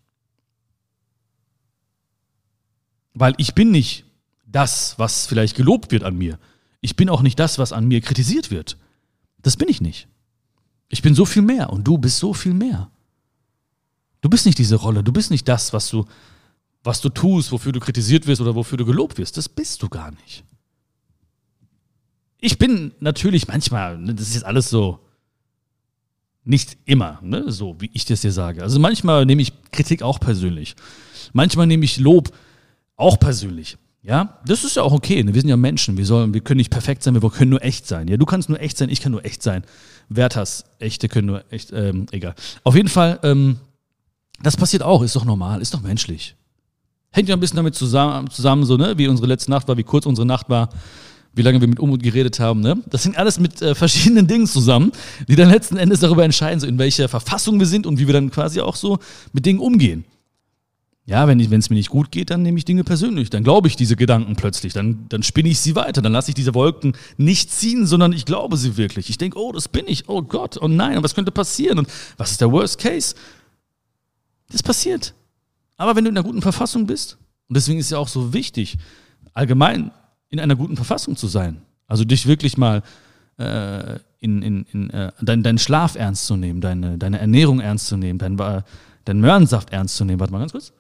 Weil 3.14 3.34
ich 3.38 3.54
bin 3.54 3.72
nicht 3.72 4.06
das, 4.46 4.98
was 4.98 5.28
vielleicht 5.28 5.58
gelobt 5.58 5.92
wird 5.92 6.06
an 6.06 6.18
mir. 6.18 6.40
Ich 6.80 6.96
bin 6.96 7.10
auch 7.10 7.22
nicht 7.22 7.38
das, 7.38 7.60
was 7.60 7.74
an 7.74 7.86
mir 7.86 8.00
kritisiert 8.00 8.52
wird. 8.52 8.78
Das 9.42 9.58
bin 9.58 9.68
ich 9.68 9.82
nicht. 9.82 10.08
Ich 10.88 11.02
bin 11.02 11.14
so 11.14 11.26
viel 11.26 11.42
mehr 11.42 11.72
und 11.72 11.86
du 11.86 11.98
bist 11.98 12.20
so 12.20 12.34
viel 12.34 12.54
mehr. 12.54 12.90
Du 14.22 14.30
bist 14.30 14.46
nicht 14.46 14.58
diese 14.58 14.78
Rolle, 14.78 15.04
du 15.04 15.12
bist 15.12 15.30
nicht 15.30 15.48
das, 15.50 15.74
was 15.74 15.90
du, 15.90 16.06
was 16.90 17.02
du 17.02 17.10
tust, 17.10 17.52
wofür 17.52 17.72
du 17.72 17.80
kritisiert 17.80 18.26
wirst 18.26 18.42
oder 18.42 18.56
wofür 18.56 18.76
du 18.76 18.84
gelobt 18.84 19.20
wirst. 19.20 19.38
Das 19.38 19.48
bist 19.48 19.84
du 19.84 19.90
gar 19.90 20.10
nicht. 20.10 20.44
Ich 22.42 22.58
bin 22.58 22.94
natürlich 23.00 23.48
manchmal, 23.48 24.00
ne, 24.00 24.16
das 24.16 24.30
ist 24.30 24.34
jetzt 24.34 24.46
alles 24.46 24.72
so, 24.72 25.00
nicht 26.44 26.78
immer, 26.86 27.20
ne, 27.22 27.52
so 27.52 27.76
wie 27.80 27.92
ich 27.94 28.06
das 28.06 28.22
dir 28.22 28.32
sage. 28.32 28.64
Also 28.64 28.80
manchmal 28.80 29.28
nehme 29.28 29.44
ich 29.44 29.54
Kritik 29.72 30.02
auch 30.02 30.20
persönlich. 30.20 30.76
Manchmal 31.32 31.68
nehme 31.68 31.86
ich 31.86 31.98
Lob 31.98 32.32
auch 32.96 33.20
persönlich. 33.20 33.78
Ja, 34.02 34.40
das 34.48 34.64
ist 34.64 34.76
ja 34.76 34.82
auch 34.82 34.94
okay. 34.94 35.24
Ne? 35.24 35.36
Wir 35.36 35.42
sind 35.42 35.50
ja 35.50 35.58
Menschen. 35.58 35.96
Wir, 35.96 36.08
sollen, 36.08 36.34
wir 36.34 36.42
können 36.42 36.58
nicht 36.58 36.72
perfekt 36.72 37.04
sein, 37.04 37.14
wir 37.14 37.30
können 37.30 37.52
nur 37.52 37.64
echt 37.64 37.86
sein. 37.86 38.08
Ja, 38.08 38.18
du 38.18 38.26
kannst 38.26 38.50
nur 38.50 38.60
echt 38.60 38.78
sein, 38.78 38.90
ich 38.90 39.02
kann 39.02 39.12
nur 39.12 39.24
echt 39.24 39.44
sein. 39.44 39.64
Werthers, 40.08 40.66
echte 40.80 41.08
können 41.08 41.28
nur 41.28 41.44
echt, 41.52 41.72
ähm, 41.72 42.08
egal. 42.10 42.34
Auf 42.64 42.76
jeden 42.76 42.90
Fall, 42.90 43.20
ähm, 43.22 43.60
das 44.42 44.58
passiert 44.58 44.82
auch, 44.82 45.04
ist 45.04 45.16
doch 45.16 45.26
normal, 45.26 45.62
ist 45.62 45.76
doch 45.76 45.82
menschlich. 45.82 46.36
Hängt 47.12 47.30
ja 47.30 47.36
ein 47.36 47.40
bisschen 47.40 47.58
damit 47.58 47.76
zusammen, 47.76 48.30
zusammen 48.30 48.66
so, 48.66 48.78
ne, 48.78 48.98
wie 48.98 49.08
unsere 49.08 49.28
letzte 49.28 49.50
Nacht 49.50 49.68
war, 49.68 49.78
wie 49.78 49.84
kurz 49.84 50.06
unsere 50.06 50.28
Nacht 50.28 50.50
war, 50.50 50.70
wie 51.34 51.42
lange 51.42 51.62
wir 51.62 51.68
mit 51.68 51.80
Umut 51.80 52.04
geredet 52.04 52.40
haben, 52.40 52.60
ne? 52.60 52.78
Das 52.90 53.06
hängt 53.06 53.18
alles 53.18 53.40
mit 53.40 53.62
äh, 53.62 53.76
verschiedenen 53.76 54.28
Dingen 54.28 54.48
zusammen, 54.48 54.92
die 55.28 55.36
dann 55.36 55.50
letzten 55.50 55.78
Endes 55.78 56.00
darüber 56.02 56.24
entscheiden, 56.24 56.60
so 56.60 56.68
in 56.68 56.78
welcher 56.78 57.08
Verfassung 57.08 57.60
wir 57.60 57.68
sind 57.68 57.88
und 57.88 58.00
wie 58.00 58.08
wir 58.08 58.14
dann 58.14 58.30
quasi 58.32 58.62
auch 58.62 58.76
so 58.76 59.00
mit 59.34 59.46
Dingen 59.46 59.60
umgehen. 59.60 60.06
Ja, 61.10 61.28
wenn 61.28 61.40
es 61.40 61.72
mir 61.72 61.76
nicht 61.76 61.90
gut 61.90 62.12
geht, 62.12 62.30
dann 62.30 62.44
nehme 62.44 62.60
ich 62.60 62.66
Dinge 62.66 62.84
persönlich. 62.84 63.32
Dann 63.32 63.44
glaube 63.44 63.68
ich 63.68 63.76
diese 63.76 63.96
Gedanken 63.96 64.36
plötzlich. 64.36 64.74
Dann, 64.74 65.08
dann 65.10 65.24
spinne 65.24 65.50
ich 65.50 65.58
sie 65.58 65.76
weiter. 65.76 66.04
Dann 66.04 66.12
lasse 66.12 66.30
ich 66.30 66.36
diese 66.36 66.54
Wolken 66.54 66.94
nicht 67.18 67.52
ziehen, 67.52 67.88
sondern 67.88 68.14
ich 68.14 68.26
glaube 68.26 68.58
sie 68.58 68.78
wirklich. 68.78 69.10
Ich 69.10 69.18
denke, 69.18 69.40
oh, 69.40 69.52
das 69.52 69.70
bin 69.70 69.86
ich. 69.88 70.08
Oh 70.08 70.22
Gott, 70.22 70.60
oh 70.62 70.68
nein, 70.68 70.98
und 70.98 71.04
was 71.04 71.16
könnte 71.16 71.32
passieren? 71.32 71.80
Und 71.80 71.88
was 72.18 72.30
ist 72.30 72.42
der 72.42 72.52
Worst 72.52 72.78
Case? 72.78 73.16
Das 74.52 74.62
passiert. 74.62 75.16
Aber 75.80 75.96
wenn 75.96 76.04
du 76.04 76.10
in 76.10 76.18
einer 76.18 76.28
guten 76.28 76.42
Verfassung 76.42 76.86
bist, 76.86 77.18
und 77.48 77.56
deswegen 77.56 77.80
ist 77.80 77.86
es 77.86 77.92
ja 77.92 77.98
auch 77.98 78.10
so 78.10 78.34
wichtig, 78.34 78.78
allgemein 79.34 79.92
in 80.28 80.42
einer 80.42 80.58
guten 80.58 80.76
Verfassung 80.76 81.16
zu 81.16 81.28
sein. 81.28 81.62
Also 81.88 82.04
dich 82.04 82.28
wirklich 82.28 82.58
mal 82.58 82.84
äh, 83.38 83.98
in, 84.20 84.42
in, 84.42 84.66
in 84.74 84.90
äh, 84.90 85.14
dein, 85.22 85.42
deinen 85.42 85.58
Schlaf 85.58 85.96
ernst 85.96 86.28
zu 86.28 86.36
nehmen, 86.36 86.60
deine, 86.60 86.98
deine 86.98 87.20
Ernährung 87.20 87.62
ernst 87.62 87.88
zu 87.88 87.96
nehmen, 87.96 88.20
deinen 88.20 88.38
dein 89.06 89.22
Möhrensaft 89.22 89.72
ernst 89.72 89.96
zu 89.96 90.04
nehmen. 90.04 90.20
Warte 90.20 90.34
mal 90.34 90.40
ganz 90.40 90.52
kurz. 90.52 90.74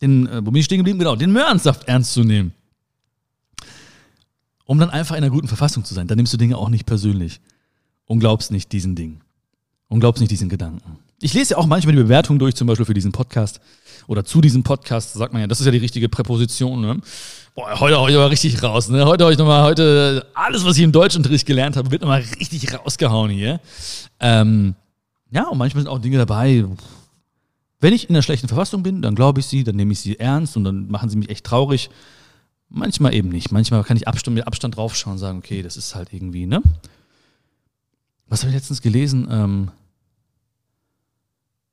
den, 0.00 0.28
äh, 0.28 0.36
wo 0.46 0.52
bin 0.52 0.60
ich 0.60 0.66
stehen 0.66 0.78
geblieben? 0.78 1.00
Genau, 1.00 1.16
den 1.16 1.32
Möhrensaft 1.32 1.88
ernst 1.88 2.12
zu 2.12 2.22
nehmen. 2.22 2.54
Um 4.66 4.78
dann 4.78 4.90
einfach 4.90 5.16
in 5.16 5.24
einer 5.24 5.32
guten 5.32 5.48
Verfassung 5.48 5.84
zu 5.84 5.94
sein. 5.94 6.06
Dann 6.06 6.16
nimmst 6.16 6.32
du 6.32 6.36
Dinge 6.36 6.56
auch 6.56 6.68
nicht 6.68 6.86
persönlich 6.86 7.40
und 8.04 8.20
glaubst 8.20 8.52
nicht 8.52 8.70
diesen 8.70 8.94
Dingen. 8.94 9.20
Und 9.88 9.98
glaubst 9.98 10.20
nicht 10.20 10.30
diesen 10.30 10.48
Gedanken. 10.48 10.98
Ich 11.20 11.34
lese 11.34 11.54
ja 11.54 11.56
auch 11.58 11.66
manchmal 11.66 11.96
die 11.96 12.02
Bewertung 12.02 12.38
durch, 12.38 12.54
zum 12.54 12.68
Beispiel 12.68 12.86
für 12.86 12.94
diesen 12.94 13.10
Podcast 13.10 13.60
oder 14.06 14.24
zu 14.24 14.40
diesem 14.40 14.62
Podcast, 14.62 15.14
sagt 15.14 15.32
man 15.32 15.42
ja, 15.42 15.48
das 15.48 15.58
ist 15.58 15.66
ja 15.66 15.72
die 15.72 15.78
richtige 15.78 16.08
Präposition. 16.08 16.80
Ne? 16.80 17.00
Boah, 17.56 17.80
heute 17.80 18.00
heute 18.00 18.16
aber 18.18 18.30
richtig 18.30 18.62
raus. 18.62 18.88
Ne? 18.88 19.04
Heute 19.04 19.24
habe 19.24 19.32
ich 19.32 19.38
nochmal, 19.38 19.64
heute 19.64 20.26
alles, 20.34 20.64
was 20.64 20.76
ich 20.76 20.84
im 20.84 20.92
Deutschunterricht 20.92 21.44
gelernt 21.44 21.76
habe, 21.76 21.90
wird 21.90 22.02
nochmal 22.02 22.24
richtig 22.38 22.72
rausgehauen 22.72 23.30
hier. 23.30 23.60
Ähm, 24.20 24.76
ja, 25.30 25.48
und 25.48 25.58
manchmal 25.58 25.82
sind 25.82 25.90
auch 25.90 25.98
Dinge 25.98 26.18
dabei, 26.18 26.64
wenn 27.80 27.92
ich 27.92 28.08
in 28.08 28.14
einer 28.14 28.22
schlechten 28.22 28.48
Verfassung 28.48 28.82
bin, 28.82 29.02
dann 29.02 29.14
glaube 29.14 29.40
ich 29.40 29.46
sie, 29.46 29.64
dann 29.64 29.76
nehme 29.76 29.92
ich 29.92 30.00
sie 30.00 30.18
ernst 30.18 30.56
und 30.56 30.64
dann 30.64 30.88
machen 30.88 31.10
sie 31.10 31.16
mich 31.16 31.30
echt 31.30 31.44
traurig. 31.44 31.90
Manchmal 32.68 33.14
eben 33.14 33.28
nicht. 33.28 33.50
Manchmal 33.50 33.82
kann 33.82 33.96
ich 33.96 34.06
Abstand, 34.06 34.36
mit 34.36 34.46
Abstand 34.46 34.76
draufschauen 34.76 35.14
und 35.14 35.18
sagen, 35.18 35.38
okay, 35.38 35.62
das 35.62 35.76
ist 35.76 35.94
halt 35.94 36.12
irgendwie, 36.12 36.46
ne? 36.46 36.62
was 38.28 38.42
habe 38.42 38.50
ich 38.50 38.56
letztens 38.56 38.82
gelesen? 38.82 39.26
Ähm, 39.30 39.70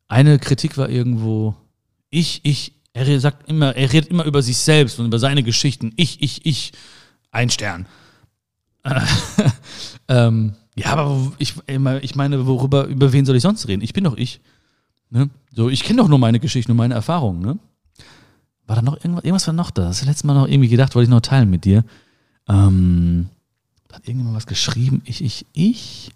eine 0.08 0.40
Kritik 0.40 0.78
war 0.78 0.90
irgendwo, 0.90 1.56
ich, 2.10 2.42
ich, 2.44 2.74
er 2.94 3.20
sagt 3.20 3.50
immer, 3.50 3.76
er 3.76 3.92
redet 3.92 4.10
immer 4.10 4.26
über 4.26 4.42
sich 4.42 4.58
selbst 4.58 5.00
und 5.00 5.08
über 5.08 5.20
seine 5.20 5.44
Geschichten. 5.44 5.94
Ich, 5.98 6.22
ich, 6.22 6.46
ich, 6.46 6.72
ein 7.32 7.50
Stern. 7.50 7.88
ähm, 10.08 10.54
ja, 10.76 10.94
aber 10.94 11.34
ich, 11.38 11.56
ich 12.02 12.16
meine, 12.16 12.46
worüber, 12.46 12.86
über 12.86 13.12
wen 13.12 13.26
soll 13.26 13.36
ich 13.36 13.42
sonst 13.42 13.68
reden? 13.68 13.82
Ich 13.82 13.94
bin 13.94 14.04
doch 14.04 14.16
ich. 14.16 14.40
Ne? 15.10 15.30
So, 15.54 15.70
ich 15.70 15.84
kenne 15.84 16.02
doch 16.02 16.08
nur 16.08 16.20
meine 16.20 16.40
Geschichten 16.40 16.72
und 16.72 16.78
meine 16.78 16.94
Erfahrungen, 16.94 17.42
ne? 17.42 17.58
War 18.68 18.76
da 18.76 18.82
noch 18.82 18.96
irgendwas? 18.96 19.24
Irgendwas 19.24 19.48
war 19.48 19.54
noch 19.54 19.72
da. 19.72 19.86
Das 19.86 20.04
letzte 20.06 20.28
Mal 20.28 20.34
noch 20.34 20.48
irgendwie 20.48 20.70
gedacht, 20.70 20.96
wollte 20.96 21.06
ich 21.06 21.10
noch 21.10 21.22
teilen 21.22 21.50
mit 21.50 21.66
dir. 21.66 21.84
Ähm, 22.48 23.30
hat 23.92 24.08
irgendjemand 24.08 24.36
was 24.36 24.48
geschrieben? 24.48 25.02
Ich, 25.06 25.24
ich, 25.24 25.46
ich? 25.54 26.12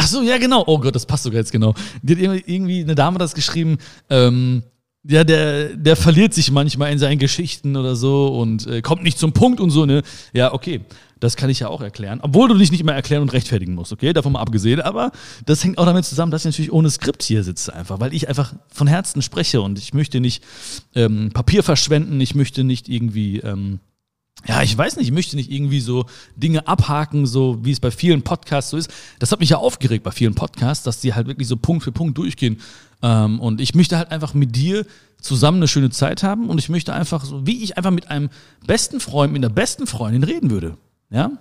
Ach 0.00 0.06
so, 0.06 0.22
ja, 0.22 0.38
genau. 0.38 0.62
Oh 0.68 0.78
Gott, 0.78 0.94
das 0.94 1.06
passt 1.06 1.24
sogar 1.24 1.40
jetzt 1.40 1.50
genau. 1.50 1.74
Die 2.02 2.28
hat 2.28 2.42
irgendwie 2.46 2.82
eine 2.82 2.94
Dame 2.94 3.18
das 3.18 3.34
geschrieben, 3.34 3.78
ähm, 4.08 4.62
ja, 5.02 5.24
der, 5.24 5.74
der 5.74 5.96
verliert 5.96 6.34
sich 6.34 6.52
manchmal 6.52 6.92
in 6.92 7.00
seinen 7.00 7.18
Geschichten 7.18 7.74
oder 7.74 7.96
so 7.96 8.28
und 8.28 8.64
äh, 8.68 8.80
kommt 8.80 9.02
nicht 9.02 9.18
zum 9.18 9.32
Punkt 9.32 9.58
und 9.58 9.70
so, 9.70 9.86
ne? 9.86 10.02
Ja, 10.32 10.52
okay. 10.54 10.82
Das 11.18 11.34
kann 11.34 11.50
ich 11.50 11.58
ja 11.58 11.66
auch 11.66 11.80
erklären. 11.80 12.20
Obwohl 12.22 12.48
du 12.48 12.54
dich 12.54 12.70
nicht 12.70 12.80
immer 12.80 12.94
erklären 12.94 13.22
und 13.22 13.32
rechtfertigen 13.32 13.74
musst, 13.74 13.92
okay? 13.92 14.12
Davon 14.12 14.34
mal 14.34 14.40
abgesehen. 14.40 14.80
Aber 14.80 15.10
das 15.46 15.64
hängt 15.64 15.78
auch 15.78 15.84
damit 15.84 16.04
zusammen, 16.04 16.30
dass 16.30 16.42
ich 16.42 16.52
natürlich 16.52 16.72
ohne 16.72 16.90
Skript 16.90 17.24
hier 17.24 17.42
sitze 17.42 17.74
einfach, 17.74 17.98
weil 17.98 18.14
ich 18.14 18.28
einfach 18.28 18.54
von 18.68 18.86
Herzen 18.86 19.20
spreche 19.20 19.60
und 19.62 19.80
ich 19.80 19.94
möchte 19.94 20.20
nicht 20.20 20.44
ähm, 20.94 21.30
Papier 21.34 21.64
verschwenden, 21.64 22.20
ich 22.20 22.36
möchte 22.36 22.62
nicht 22.62 22.88
irgendwie. 22.88 23.38
Ähm, 23.40 23.80
ja, 24.46 24.62
ich 24.62 24.76
weiß 24.76 24.96
nicht, 24.96 25.06
ich 25.06 25.12
möchte 25.12 25.36
nicht 25.36 25.50
irgendwie 25.50 25.80
so 25.80 26.06
Dinge 26.36 26.66
abhaken, 26.66 27.26
so 27.26 27.58
wie 27.64 27.72
es 27.72 27.80
bei 27.80 27.90
vielen 27.90 28.22
Podcasts 28.22 28.70
so 28.70 28.76
ist. 28.76 28.90
Das 29.18 29.32
hat 29.32 29.40
mich 29.40 29.50
ja 29.50 29.58
aufgeregt 29.58 30.04
bei 30.04 30.10
vielen 30.10 30.34
Podcasts, 30.34 30.84
dass 30.84 31.00
die 31.00 31.14
halt 31.14 31.26
wirklich 31.26 31.48
so 31.48 31.56
Punkt 31.56 31.84
für 31.84 31.92
Punkt 31.92 32.16
durchgehen. 32.16 32.60
Ähm, 33.02 33.40
und 33.40 33.60
ich 33.60 33.74
möchte 33.74 33.98
halt 33.98 34.10
einfach 34.10 34.34
mit 34.34 34.56
dir 34.56 34.86
zusammen 35.20 35.58
eine 35.58 35.68
schöne 35.68 35.90
Zeit 35.90 36.22
haben 36.22 36.48
und 36.48 36.58
ich 36.58 36.68
möchte 36.68 36.94
einfach 36.94 37.24
so, 37.24 37.46
wie 37.46 37.62
ich 37.62 37.76
einfach 37.76 37.90
mit 37.90 38.10
einem 38.10 38.30
besten 38.66 39.00
Freund, 39.00 39.32
mit 39.32 39.44
einer 39.44 39.52
besten 39.52 39.86
Freundin 39.86 40.22
reden 40.22 40.50
würde. 40.50 40.76
Ja? 41.10 41.32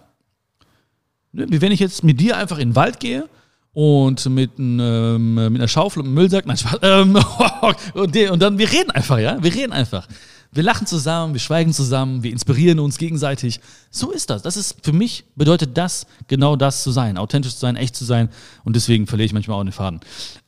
Ne, 1.32 1.46
wie 1.50 1.62
wenn 1.62 1.72
ich 1.72 1.80
jetzt 1.80 2.04
mit 2.04 2.20
dir 2.20 2.38
einfach 2.38 2.58
in 2.58 2.70
den 2.70 2.76
Wald 2.76 3.00
gehe 3.00 3.30
und 3.74 4.28
mit, 4.30 4.52
ähm, 4.58 5.36
mit 5.36 5.62
einer 5.62 5.68
Schaufel 5.68 6.00
und 6.02 6.08
einem 6.08 6.16
Müllsack, 6.16 6.48
nein, 6.48 6.58
ähm, 6.82 7.16
und, 7.94 8.42
dann, 8.42 8.58
wir 8.58 8.72
reden 8.72 8.92
einfach, 8.92 9.20
ja? 9.20 9.42
Wir 9.42 9.54
reden 9.54 9.72
einfach. 9.72 10.08
Wir 10.52 10.64
lachen 10.64 10.88
zusammen, 10.88 11.34
wir 11.34 11.40
schweigen 11.40 11.74
zusammen, 11.74 12.24
wir 12.24 12.32
inspirieren 12.32 12.80
uns 12.80 12.98
gegenseitig. 12.98 13.60
So 13.92 14.12
ist 14.12 14.30
das. 14.30 14.42
Das 14.42 14.58
ist 14.58 14.78
für 14.82 14.94
mich 14.94 15.26
bedeutet 15.36 15.78
das 15.78 16.08
genau 16.28 16.56
das 16.56 16.84
zu 16.84 16.92
sein, 16.92 17.18
authentisch 17.18 17.54
zu 17.54 17.60
sein, 17.60 17.76
echt 17.76 17.96
zu 17.96 18.06
sein. 18.06 18.30
Und 18.64 18.76
deswegen 18.76 19.08
verliere 19.08 19.26
ich 19.26 19.34
manchmal 19.34 19.60
auch 19.60 19.64
den 19.64 19.72
Faden. 19.72 20.00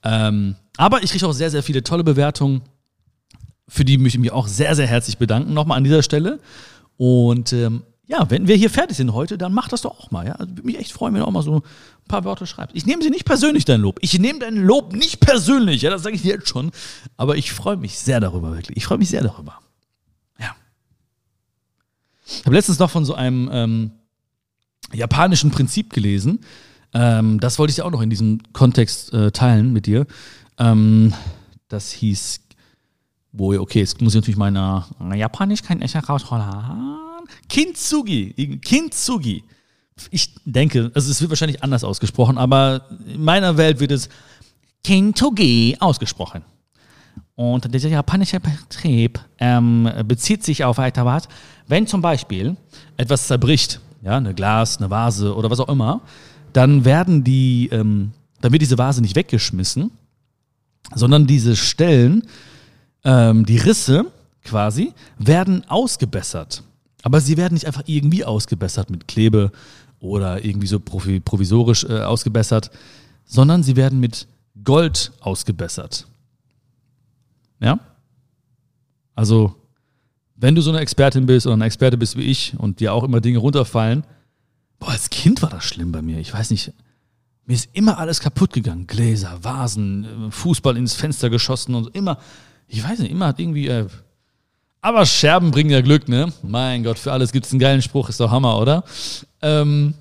Ähm, 0.03 0.56
aber 0.77 1.03
ich 1.03 1.12
kriege 1.12 1.27
auch 1.27 1.34
sehr, 1.34 1.51
sehr 1.51 1.63
viele 1.63 1.84
tolle 1.84 2.03
Bewertungen, 2.03 2.62
für 3.70 3.86
die 3.86 3.98
möchte 3.98 4.18
ich 4.18 4.22
mich 4.22 4.32
auch 4.32 4.48
sehr, 4.48 4.75
sehr 4.75 4.88
herzlich 4.88 5.18
bedanken. 5.18 5.53
Nochmal 5.53 5.77
an 5.77 5.84
dieser 5.84 6.03
Stelle. 6.03 6.39
Und 6.98 7.53
ähm, 7.53 7.84
ja, 8.08 8.29
wenn 8.29 8.48
wir 8.48 8.56
hier 8.56 8.72
fertig 8.72 8.98
sind 8.98 9.13
heute, 9.13 9.38
dann 9.38 9.53
mach 9.53 9.70
das 9.70 9.84
doch 9.84 10.00
auch 10.00 10.10
mal. 10.10 10.25
Ja? 10.25 10.34
Also, 10.34 10.50
würde 10.50 10.63
mich 10.63 10.79
echt 10.79 10.91
freuen, 10.91 11.13
wenn 11.13 11.22
du 11.22 11.27
auch 11.27 11.32
mal 11.32 11.44
so 11.44 11.58
ein 11.58 12.08
paar 12.08 12.24
Worte 12.24 12.48
schreibst. 12.48 12.75
Ich 12.75 12.88
nehme 12.88 13.03
sie 13.03 13.12
nicht 13.12 13.25
persönlich, 13.25 13.65
dein 13.65 13.82
Lob. 13.82 14.00
Ich 14.01 14.18
nehme 14.18 14.39
dein 14.39 14.56
Lob 14.56 14.94
nicht 14.94 15.20
persönlich. 15.20 15.84
Ja, 15.84 15.91
das 15.91 16.01
sage 16.01 16.15
ich 16.15 16.24
dir 16.24 16.34
jetzt 16.34 16.50
schon. 16.50 16.72
Aber 17.18 17.38
ich 17.38 17.51
freue 17.51 17.77
mich 17.77 18.00
sehr 18.00 18.20
darüber, 18.20 18.56
wirklich. 18.56 18.75
Ich 18.77 18.86
freue 18.86 18.98
mich 18.98 19.10
sehr 19.10 19.22
darüber. 19.22 19.60
Ich 22.30 22.46
habe 22.46 22.56
letztens 22.56 22.80
noch 22.80 22.90
von 22.90 23.06
so 23.06 23.16
einem 23.16 23.50
ähm, 23.52 23.92
japanischen 24.94 25.52
Prinzip 25.52 25.92
gelesen. 25.92 26.40
Ähm, 26.94 27.40
das 27.40 27.60
wollte 27.60 27.72
ich 27.72 27.78
ja 27.78 27.86
auch 27.86 27.92
noch 27.92 28.02
in 28.02 28.10
diesem 28.10 28.40
Kontext 28.54 29.14
äh, 29.14 29.32
teilen 29.32 29.74
mit 29.74 29.86
dir. 29.86 30.06
Ähm, 30.58 31.13
das 31.68 31.92
hieß, 31.92 32.42
wo, 33.32 33.54
okay, 33.54 33.80
jetzt 33.80 34.02
muss 34.02 34.13
ich 34.13 34.22
natürlich 34.22 34.38
meine 34.38 34.86
Japanisch 35.13 35.62
kein 35.62 35.82
echt 35.82 35.96
herausholen. 35.96 36.44
Kintsugi. 37.48 38.58
Kintsugi. 38.58 39.44
Ich 40.12 40.34
denke, 40.46 40.92
also 40.96 41.12
es 41.12 41.22
wird 41.22 41.30
wahrscheinlich 41.30 41.62
anders 41.62 41.84
ausgesprochen, 41.84 42.38
aber 42.38 42.88
in 43.06 43.24
meiner 43.24 43.58
Welt 43.58 43.80
wird 43.80 43.92
es 43.92 44.10
Kintsugi 44.84 45.78
ausgesprochen. 45.80 46.44
Und 47.36 47.73
dieser 47.73 47.89
japanische 47.89 48.39
Betrieb 48.39 49.19
ähm, 49.39 49.89
bezieht 50.05 50.43
sich 50.43 50.63
auf 50.63 50.77
weiter 50.77 51.05
was, 51.05 51.27
wenn 51.67 51.88
zum 51.88 52.01
Beispiel 52.01 52.58
etwas 52.97 53.27
zerbricht, 53.27 53.79
ja, 54.01 54.17
eine 54.17 54.34
Glas, 54.34 54.77
eine 54.77 54.89
Vase 54.89 55.36
oder 55.36 55.49
was 55.49 55.60
auch 55.60 55.69
immer, 55.69 56.01
dann 56.53 56.86
werden 56.86 57.23
die, 57.23 57.69
ähm, 57.71 58.12
dann 58.41 58.51
wird 58.51 58.62
diese 58.62 58.77
Vase 58.77 59.01
nicht 59.01 59.15
weggeschmissen, 59.15 59.91
sondern 60.93 61.27
diese 61.27 61.55
Stellen, 61.55 62.23
ähm, 63.03 63.45
die 63.45 63.58
Risse 63.58 64.05
quasi, 64.43 64.93
werden 65.17 65.63
ausgebessert. 65.69 66.63
Aber 67.03 67.21
sie 67.21 67.38
werden 67.38 67.53
nicht 67.53 67.67
einfach 67.67 67.84
irgendwie 67.86 68.25
ausgebessert 68.25 68.89
mit 68.89 69.08
Klebe 69.08 69.51
oder 69.99 70.43
irgendwie 70.43 70.67
so 70.67 70.79
provisorisch 70.79 71.84
äh, 71.86 72.01
ausgebessert, 72.01 72.71
sondern 73.25 73.63
sie 73.63 73.75
werden 73.75 73.99
mit 73.99 74.27
Gold 74.63 75.12
ausgebessert. 75.21 76.08
Ja? 77.60 77.80
Also, 79.15 79.56
wenn 80.36 80.56
du 80.56 80.62
so 80.62 80.72
eine 80.72 80.80
Expertin 80.80 81.26
bist 81.26 81.45
oder 81.45 81.58
ein 81.58 81.62
Experte 81.62 81.98
bist 81.98 82.15
wie 82.17 82.24
ich 82.24 82.54
und 82.58 82.80
dir 82.80 82.93
auch 82.93 83.04
immer 83.04 83.22
Dinge 83.22 83.39
runterfallen, 83.39 84.04
boah, 84.80 84.91
als 84.91 85.10
Kind 85.10 85.41
war 85.41 85.50
das 85.50 85.65
schlimm 85.65 85.91
bei 85.91 86.02
mir. 86.02 86.19
Ich 86.19 86.34
weiß 86.34 86.52
nicht, 86.52 86.74
mir 87.45 87.56
ist 87.56 87.69
immer 87.74 87.98
alles 87.98 88.19
kaputt 88.19 88.54
gegangen. 88.54 88.88
Gläser, 88.88 89.43
Vasen, 89.43 90.32
Fußball 90.32 90.78
ins 90.78 90.93
Fenster 90.93 91.30
geschossen 91.30 91.76
und 91.76 91.93
immer, 91.95 92.19
ich 92.67 92.84
weiß 92.84 93.00
nicht, 93.00 93.12
immer 93.12 93.28
hat 93.28 93.39
irgendwie 93.39 93.67
äh, 93.67 93.88
aber 94.82 95.06
Scherben 95.06 95.52
bringen 95.52 95.72
ja 95.72 95.82
Glück, 95.82 96.08
ne? 96.08 96.32
Mein 96.41 96.84
Gott, 96.84 96.98
für 96.98 97.12
alles 97.12 97.32
gibt 97.32 97.45
es 97.45 97.52
einen 97.52 97.60
geilen 97.60 97.82
Spruch, 97.82 98.08
ist 98.08 98.19
doch 98.19 98.32
Hammer, 98.32 98.58
oder? 98.60 98.84
Ähm, 99.41 99.93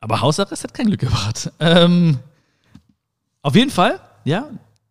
aber 0.00 0.20
Hausarrest 0.20 0.62
hat 0.62 0.74
kein 0.74 0.86
Glück 0.86 1.00
gebracht. 1.00 1.50
Ähm, 1.58 2.18
auf 3.42 3.56
jeden 3.56 3.70
Fall, 3.70 3.98
ja, 4.24 4.48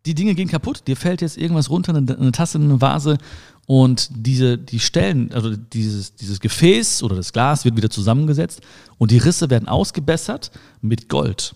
die 0.08 0.14
Dinge 0.14 0.34
gehen 0.34 0.48
kaputt. 0.48 0.82
Dir 0.86 0.96
fällt 0.96 1.20
jetzt 1.20 1.36
irgendwas 1.36 1.70
runter, 1.70 1.94
eine, 1.94 2.18
eine 2.18 2.32
Tasse, 2.32 2.58
eine 2.58 2.80
Vase 2.80 3.18
und 3.66 4.08
diese, 4.10 4.58
die 4.58 4.80
Stellen, 4.80 5.32
also 5.32 5.54
dieses, 5.56 6.14
dieses 6.14 6.40
Gefäß 6.40 7.02
oder 7.02 7.16
das 7.16 7.32
Glas 7.32 7.64
wird 7.64 7.76
wieder 7.76 7.90
zusammengesetzt 7.90 8.60
und 8.98 9.10
die 9.10 9.18
Risse 9.18 9.50
werden 9.50 9.68
ausgebessert 9.68 10.50
mit 10.80 11.08
Gold. 11.08 11.54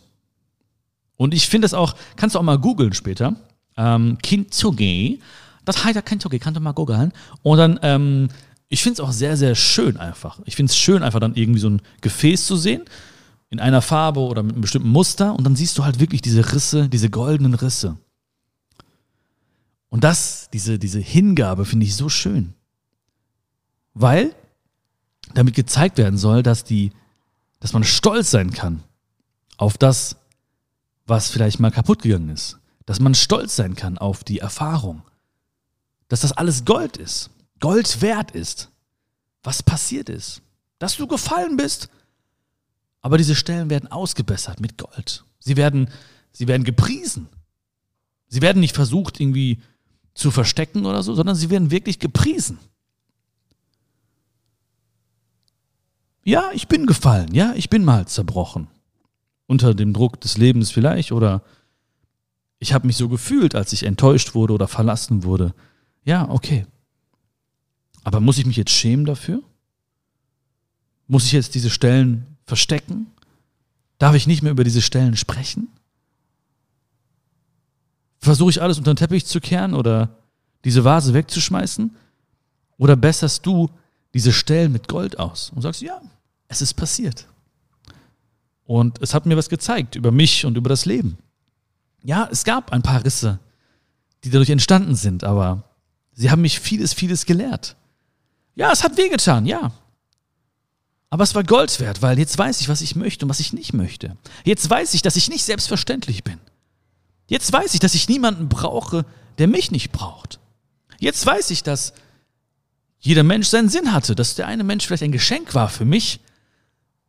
Und 1.17 1.35
ich 1.35 1.49
finde 1.49 1.67
das 1.67 1.75
auch, 1.75 1.95
kannst 2.17 2.35
du 2.35 2.39
auch 2.39 2.45
mal 2.45 2.59
googeln 2.59 2.93
später. 2.93 3.37
Ähm, 3.77 4.19
Kintsugi 4.23 5.21
das 5.65 5.85
heißt 5.85 5.97
ja 5.97 6.03
Kentucky, 6.03 6.39
kannst 6.39 6.57
du 6.57 6.61
mal 6.61 6.73
googeln. 6.73 7.13
Und 7.43 7.59
dann, 7.59 7.79
ähm, 7.83 8.29
ich 8.69 8.83
finde 8.83 8.95
es 8.95 9.01
auch 9.01 9.13
sehr, 9.13 9.37
sehr 9.37 9.55
schön 9.55 9.97
einfach. 9.97 10.41
Ich 10.45 10.57
finde 10.57 10.71
es 10.71 10.77
schön, 10.77 11.03
einfach 11.03 11.21
dann 11.21 11.35
irgendwie 11.35 11.61
so 11.61 11.69
ein 11.69 11.83
Gefäß 12.01 12.47
zu 12.47 12.57
sehen, 12.57 12.83
in 13.51 13.61
einer 13.61 13.83
Farbe 13.83 14.21
oder 14.21 14.43
mit 14.43 14.55
einem 14.55 14.63
bestimmten 14.63 14.89
Muster. 14.89 15.35
Und 15.35 15.45
dann 15.45 15.57
siehst 15.57 15.79
du 15.79 15.85
halt 15.85 16.01
wirklich 16.01 16.23
diese 16.23 16.53
Risse, 16.53 16.89
diese 16.89 17.11
goldenen 17.11 17.55
Risse. 17.55 17.97
Und 19.93 20.05
das, 20.05 20.49
diese, 20.53 20.79
diese 20.79 21.01
Hingabe 21.01 21.67
finde 21.67 21.85
ich 21.85 21.95
so 21.95 22.09
schön. 22.09 22.55
Weil 23.93 24.35
damit 25.35 25.55
gezeigt 25.55 25.99
werden 25.99 26.17
soll, 26.17 26.43
dass 26.43 26.65
die, 26.65 26.93
dass 27.61 27.75
man 27.75 27.85
stolz 27.85 28.31
sein 28.31 28.53
kann 28.53 28.83
auf 29.59 29.77
das, 29.77 30.17
was 31.07 31.31
vielleicht 31.31 31.61
mal 31.61 31.71
kaputt 31.71 32.01
gegangen 32.01 32.31
ist. 32.31 32.59
Dass 32.87 33.01
man 33.01 33.15
stolz 33.15 33.55
sein 33.55 33.77
kann 33.77 33.99
auf 33.99 34.25
die 34.25 34.39
Erfahrung 34.39 35.03
dass 36.13 36.21
das 36.21 36.33
alles 36.33 36.67
Gold 36.67 36.99
ist, 36.99 37.31
Gold 37.59 38.03
wert 38.03 38.33
ist, 38.33 38.69
was 39.43 39.63
passiert 39.63 40.11
ist, 40.11 40.43
dass 40.79 40.99
du 40.99 41.07
gefallen 41.07 41.57
bist. 41.57 41.89
Aber 43.01 43.17
diese 43.17 43.35
Stellen 43.35 43.71
werden 43.71 43.91
ausgebessert 43.91 44.61
mit 44.61 44.77
Gold. 44.77 45.25
Sie 45.39 45.57
werden, 45.57 45.89
sie 46.31 46.49
werden 46.49 46.65
gepriesen. 46.65 47.29
Sie 48.29 48.43
werden 48.43 48.61
nicht 48.61 48.75
versucht, 48.75 49.21
irgendwie 49.21 49.63
zu 50.15 50.31
verstecken 50.31 50.87
oder 50.87 51.03
so, 51.03 51.15
sondern 51.15 51.37
sie 51.37 51.51
werden 51.51 51.71
wirklich 51.71 51.99
gepriesen. 51.99 52.59
Ja, 56.25 56.51
ich 56.53 56.69
bin 56.69 56.87
gefallen. 56.87 57.35
Ja, 57.35 57.55
ich 57.57 57.69
bin 57.69 57.85
mal 57.85 58.07
zerbrochen. 58.07 58.69
Unter 59.47 59.75
dem 59.75 59.93
Druck 59.93 60.21
des 60.21 60.39
Lebens 60.39 60.71
vielleicht 60.71 61.13
oder 61.13 61.43
ich 62.59 62.73
habe 62.73 62.87
mich 62.87 62.97
so 62.97 63.09
gefühlt, 63.09 63.55
als 63.55 63.73
ich 63.73 63.83
enttäuscht 63.83 64.35
wurde 64.35 64.55
oder 64.55 64.69
verlassen 64.69 65.25
wurde. 65.25 65.53
Ja, 66.05 66.29
okay. 66.31 66.67
Aber 68.05 68.21
muss 68.21 68.39
ich 68.39 68.47
mich 68.47 68.57
jetzt 68.57 68.71
schämen 68.71 69.05
dafür? 69.05 69.43
Muss 71.09 71.27
ich 71.27 71.33
jetzt 71.33 71.55
diese 71.55 71.71
Stellen 71.71 72.37
verstecken? 72.47 73.09
Darf 73.99 74.15
ich 74.15 74.27
nicht 74.27 74.43
mehr 74.43 74.53
über 74.53 74.65
diese 74.65 74.83
Stellen 74.83 75.17
sprechen? 75.17 75.69
Versuche 78.23 78.51
ich 78.51 78.63
alles 78.63 78.79
unter 78.79 78.95
den 78.95 78.97
Teppich 78.97 79.27
zu 79.27 79.41
kehren 79.41 79.75
oder 79.75 80.17
diese 80.65 80.85
Vase 80.85 81.13
wegzuschmeißen? 81.13 81.95
Oder 82.79 82.95
besserst 82.95 83.45
du 83.45 83.69
diese 84.15 84.33
Stellen 84.33 84.71
mit 84.71 84.87
Gold 84.87 85.19
aus 85.19 85.51
und 85.53 85.63
sagst, 85.63 85.83
ja, 85.83 86.01
es 86.47 86.63
ist 86.63 86.75
passiert. 86.75 87.27
Und 88.65 89.03
es 89.03 89.13
hat 89.13 89.27
mir 89.27 89.37
was 89.37 89.49
gezeigt 89.49 89.97
über 89.97 90.13
mich 90.13 90.47
und 90.47 90.57
über 90.57 90.69
das 90.69 90.87
Leben. 90.87 91.19
Ja, 92.05 92.29
es 92.31 92.45
gab 92.45 92.73
ein 92.73 92.83
paar 92.83 93.05
Risse, 93.05 93.41
die 94.23 94.31
dadurch 94.31 94.51
entstanden 94.51 94.95
sind, 94.95 95.25
aber 95.25 95.65
sie 96.13 96.31
haben 96.31 96.43
mich 96.43 96.61
vieles, 96.61 96.95
vieles 96.95 97.27
gelehrt. 97.27 97.75
Ja, 98.55 98.71
es 98.71 98.85
hat 98.85 98.97
wehgetan, 98.97 99.47
ja. 99.47 99.73
Aber 101.11 101.25
es 101.25 101.35
war 101.35 101.43
Gold 101.43 101.81
wert, 101.81 102.03
weil 102.03 102.19
jetzt 102.21 102.39
weiß 102.39 102.61
ich, 102.61 102.69
was 102.69 102.83
ich 102.83 102.95
möchte 102.95 103.25
und 103.25 103.31
was 103.31 103.41
ich 103.41 103.53
nicht 103.53 103.73
möchte. 103.73 104.17
Jetzt 104.45 104.71
weiß 104.71 104.95
ich, 104.95 105.03
dass 105.03 105.17
ich 105.17 105.29
nicht 105.29 105.45
selbstverständlich 105.45 106.23
bin. 106.23 106.39
Jetzt 107.27 107.53
weiß 107.53 107.75
ich, 107.75 107.81
dass 107.81 107.95
ich 107.95 108.09
niemanden 108.09 108.49
brauche, 108.49 109.05
der 109.39 109.49
mich 109.49 109.71
nicht 109.71 109.93
braucht. 109.93 110.41
Jetzt 110.99 111.25
weiß 111.25 111.51
ich, 111.51 111.63
dass 111.63 111.95
jeder 113.01 113.23
Mensch 113.23 113.49
seinen 113.49 113.69
Sinn 113.69 113.93
hatte, 113.93 114.15
dass 114.15 114.35
der 114.35 114.47
eine 114.47 114.65
Mensch 114.65 114.87
vielleicht 114.87 115.03
ein 115.03 115.13
Geschenk 115.13 115.55
war 115.55 115.69
für 115.69 115.85
mich 115.85 116.21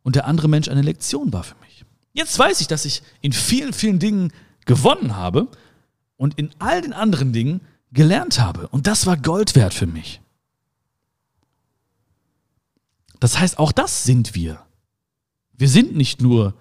und 0.02 0.16
der 0.16 0.26
andere 0.26 0.48
Mensch 0.48 0.68
eine 0.68 0.82
Lektion 0.82 1.32
war 1.32 1.44
für 1.44 1.54
mich. 1.60 1.84
Jetzt 2.12 2.38
weiß 2.38 2.60
ich, 2.60 2.66
dass 2.66 2.84
ich 2.84 3.02
in 3.20 3.32
vielen, 3.32 3.72
vielen 3.72 3.98
Dingen 3.98 4.32
gewonnen 4.66 5.16
habe 5.16 5.48
und 6.16 6.38
in 6.38 6.50
all 6.58 6.80
den 6.80 6.92
anderen 6.92 7.32
Dingen 7.32 7.60
gelernt 7.92 8.40
habe. 8.40 8.68
Und 8.68 8.86
das 8.86 9.06
war 9.06 9.16
Gold 9.16 9.54
wert 9.54 9.74
für 9.74 9.86
mich. 9.86 10.20
Das 13.20 13.38
heißt, 13.38 13.58
auch 13.58 13.72
das 13.72 14.04
sind 14.04 14.34
wir. 14.34 14.60
Wir 15.52 15.68
sind 15.68 15.96
nicht 15.96 16.20
nur 16.20 16.54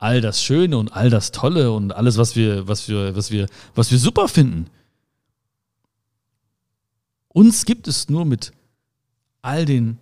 all 0.00 0.22
das 0.22 0.42
Schöne 0.42 0.78
und 0.78 0.94
all 0.94 1.10
das 1.10 1.30
Tolle 1.30 1.72
und 1.72 1.94
alles, 1.94 2.16
was 2.16 2.34
wir, 2.34 2.66
was 2.66 2.88
wir, 2.88 3.14
was 3.14 3.30
wir, 3.30 3.46
was 3.74 3.90
wir 3.90 3.98
super 3.98 4.28
finden. 4.28 4.66
Uns 7.28 7.66
gibt 7.66 7.86
es 7.86 8.08
nur 8.08 8.24
mit 8.24 8.52
all 9.42 9.66
den, 9.66 9.98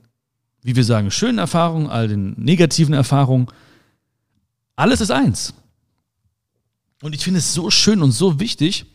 wie 0.62 0.76
wir 0.76 0.84
sagen, 0.84 1.10
schönen 1.10 1.38
Erfahrungen, 1.38 1.88
all 1.88 2.06
den 2.06 2.34
negativen 2.38 2.94
Erfahrungen. 2.94 3.48
Alles 4.76 5.00
ist 5.00 5.10
eins. 5.10 5.52
Und 7.02 7.12
ich 7.14 7.24
finde 7.24 7.40
es 7.40 7.52
so 7.52 7.68
schön 7.68 8.00
und 8.00 8.12
so 8.12 8.38
wichtig, 8.38 8.86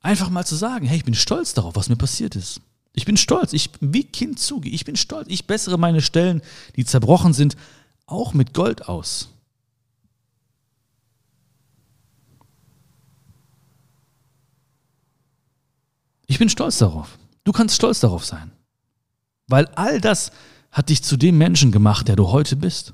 einfach 0.00 0.30
mal 0.30 0.46
zu 0.46 0.54
sagen, 0.54 0.86
hey, 0.86 0.98
ich 0.98 1.04
bin 1.04 1.14
stolz 1.14 1.54
darauf, 1.54 1.74
was 1.74 1.88
mir 1.88 1.96
passiert 1.96 2.36
ist. 2.36 2.60
Ich 2.92 3.04
bin 3.04 3.16
stolz, 3.16 3.52
ich 3.52 3.70
wie 3.80 4.04
Kind 4.04 4.38
zuge, 4.38 4.68
ich 4.68 4.84
bin 4.84 4.94
stolz, 4.94 5.26
ich 5.28 5.48
bessere 5.48 5.76
meine 5.76 6.02
Stellen, 6.02 6.40
die 6.76 6.84
zerbrochen 6.84 7.32
sind, 7.32 7.56
auch 8.06 8.32
mit 8.32 8.54
Gold 8.54 8.88
aus. 8.88 9.30
Ich 16.36 16.38
bin 16.38 16.50
stolz 16.50 16.76
darauf. 16.76 17.18
Du 17.44 17.52
kannst 17.52 17.76
stolz 17.76 18.00
darauf 18.00 18.22
sein. 18.22 18.52
Weil 19.46 19.68
all 19.68 20.02
das 20.02 20.32
hat 20.70 20.90
dich 20.90 21.02
zu 21.02 21.16
dem 21.16 21.38
Menschen 21.38 21.72
gemacht, 21.72 22.08
der 22.08 22.16
du 22.16 22.28
heute 22.28 22.56
bist. 22.56 22.92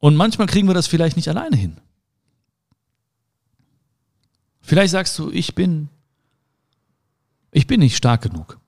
Und 0.00 0.16
manchmal 0.16 0.48
kriegen 0.48 0.68
wir 0.68 0.74
das 0.74 0.86
vielleicht 0.86 1.16
nicht 1.16 1.28
alleine 1.28 1.56
hin. 1.56 1.78
Vielleicht 4.60 4.90
sagst 4.90 5.18
du, 5.18 5.30
ich 5.30 5.54
bin, 5.54 5.88
ich 7.52 7.66
bin 7.66 7.80
nicht 7.80 7.96
stark 7.96 8.20
genug. 8.20 8.58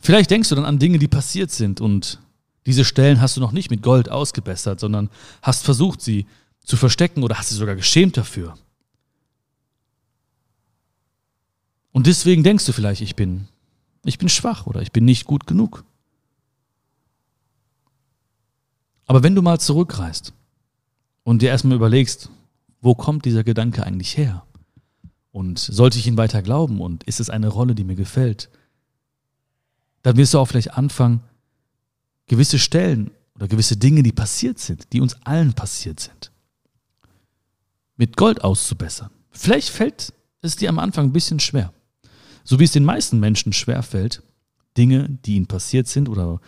Vielleicht 0.00 0.30
denkst 0.30 0.48
du 0.48 0.54
dann 0.54 0.64
an 0.64 0.78
Dinge, 0.78 0.98
die 0.98 1.08
passiert 1.08 1.50
sind 1.50 1.82
und 1.82 2.22
diese 2.64 2.86
Stellen 2.86 3.20
hast 3.20 3.36
du 3.36 3.42
noch 3.42 3.52
nicht 3.52 3.70
mit 3.70 3.82
Gold 3.82 4.08
ausgebessert, 4.08 4.80
sondern 4.80 5.10
hast 5.42 5.62
versucht, 5.62 6.00
sie 6.00 6.26
zu 6.64 6.76
verstecken 6.76 7.22
oder 7.22 7.38
hast 7.38 7.50
sie 7.50 7.56
sogar 7.56 7.76
geschämt 7.76 8.16
dafür. 8.16 8.56
Und 11.92 12.06
deswegen 12.06 12.42
denkst 12.42 12.64
du 12.66 12.72
vielleicht, 12.72 13.02
ich 13.02 13.16
bin, 13.16 13.48
ich 14.04 14.18
bin 14.18 14.28
schwach 14.28 14.66
oder 14.66 14.80
ich 14.80 14.92
bin 14.92 15.04
nicht 15.04 15.26
gut 15.26 15.46
genug. 15.46 15.84
Aber 19.06 19.22
wenn 19.22 19.34
du 19.34 19.42
mal 19.42 19.60
zurückreist 19.60 20.32
und 21.22 21.42
dir 21.42 21.50
erstmal 21.50 21.76
überlegst, 21.76 22.30
wo 22.80 22.94
kommt 22.94 23.24
dieser 23.24 23.44
Gedanke 23.44 23.84
eigentlich 23.84 24.16
her? 24.16 24.44
Und 25.30 25.58
sollte 25.58 25.98
ich 25.98 26.06
ihn 26.06 26.16
weiter 26.16 26.42
glauben 26.42 26.80
und 26.80 27.04
ist 27.04 27.20
es 27.20 27.30
eine 27.30 27.48
Rolle, 27.48 27.74
die 27.74 27.84
mir 27.84 27.94
gefällt? 27.94 28.50
Dann 30.02 30.16
wirst 30.16 30.34
du 30.34 30.38
auch 30.38 30.46
vielleicht 30.46 30.74
anfangen, 30.74 31.20
gewisse 32.26 32.58
Stellen 32.58 33.10
oder 33.34 33.48
gewisse 33.48 33.76
Dinge, 33.76 34.02
die 34.02 34.12
passiert 34.12 34.58
sind, 34.58 34.92
die 34.92 35.00
uns 35.00 35.14
allen 35.22 35.52
passiert 35.52 36.00
sind, 36.00 36.31
mit 38.02 38.16
Gold 38.16 38.42
auszubessern. 38.42 39.10
Vielleicht 39.30 39.68
fällt 39.68 40.12
es 40.40 40.56
dir 40.56 40.70
am 40.70 40.80
Anfang 40.80 41.04
ein 41.04 41.12
bisschen 41.12 41.38
schwer. 41.38 41.72
So 42.42 42.58
wie 42.58 42.64
es 42.64 42.72
den 42.72 42.84
meisten 42.84 43.20
Menschen 43.20 43.52
schwer 43.52 43.84
fällt, 43.84 44.24
Dinge, 44.76 45.08
die 45.08 45.36
ihnen 45.36 45.46
passiert 45.46 45.86
sind 45.86 46.08
oder 46.08 46.40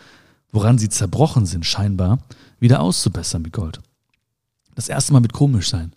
woran 0.51 0.77
sie 0.77 0.89
zerbrochen 0.89 1.45
sind, 1.45 1.65
scheinbar, 1.65 2.19
wieder 2.59 2.81
auszubessern 2.81 3.41
mit 3.41 3.53
Gold. 3.53 3.79
Das 4.75 4.89
erste 4.89 5.13
Mal 5.13 5.21
mit 5.21 5.31
komisch 5.31 5.69
sein. 5.69 5.95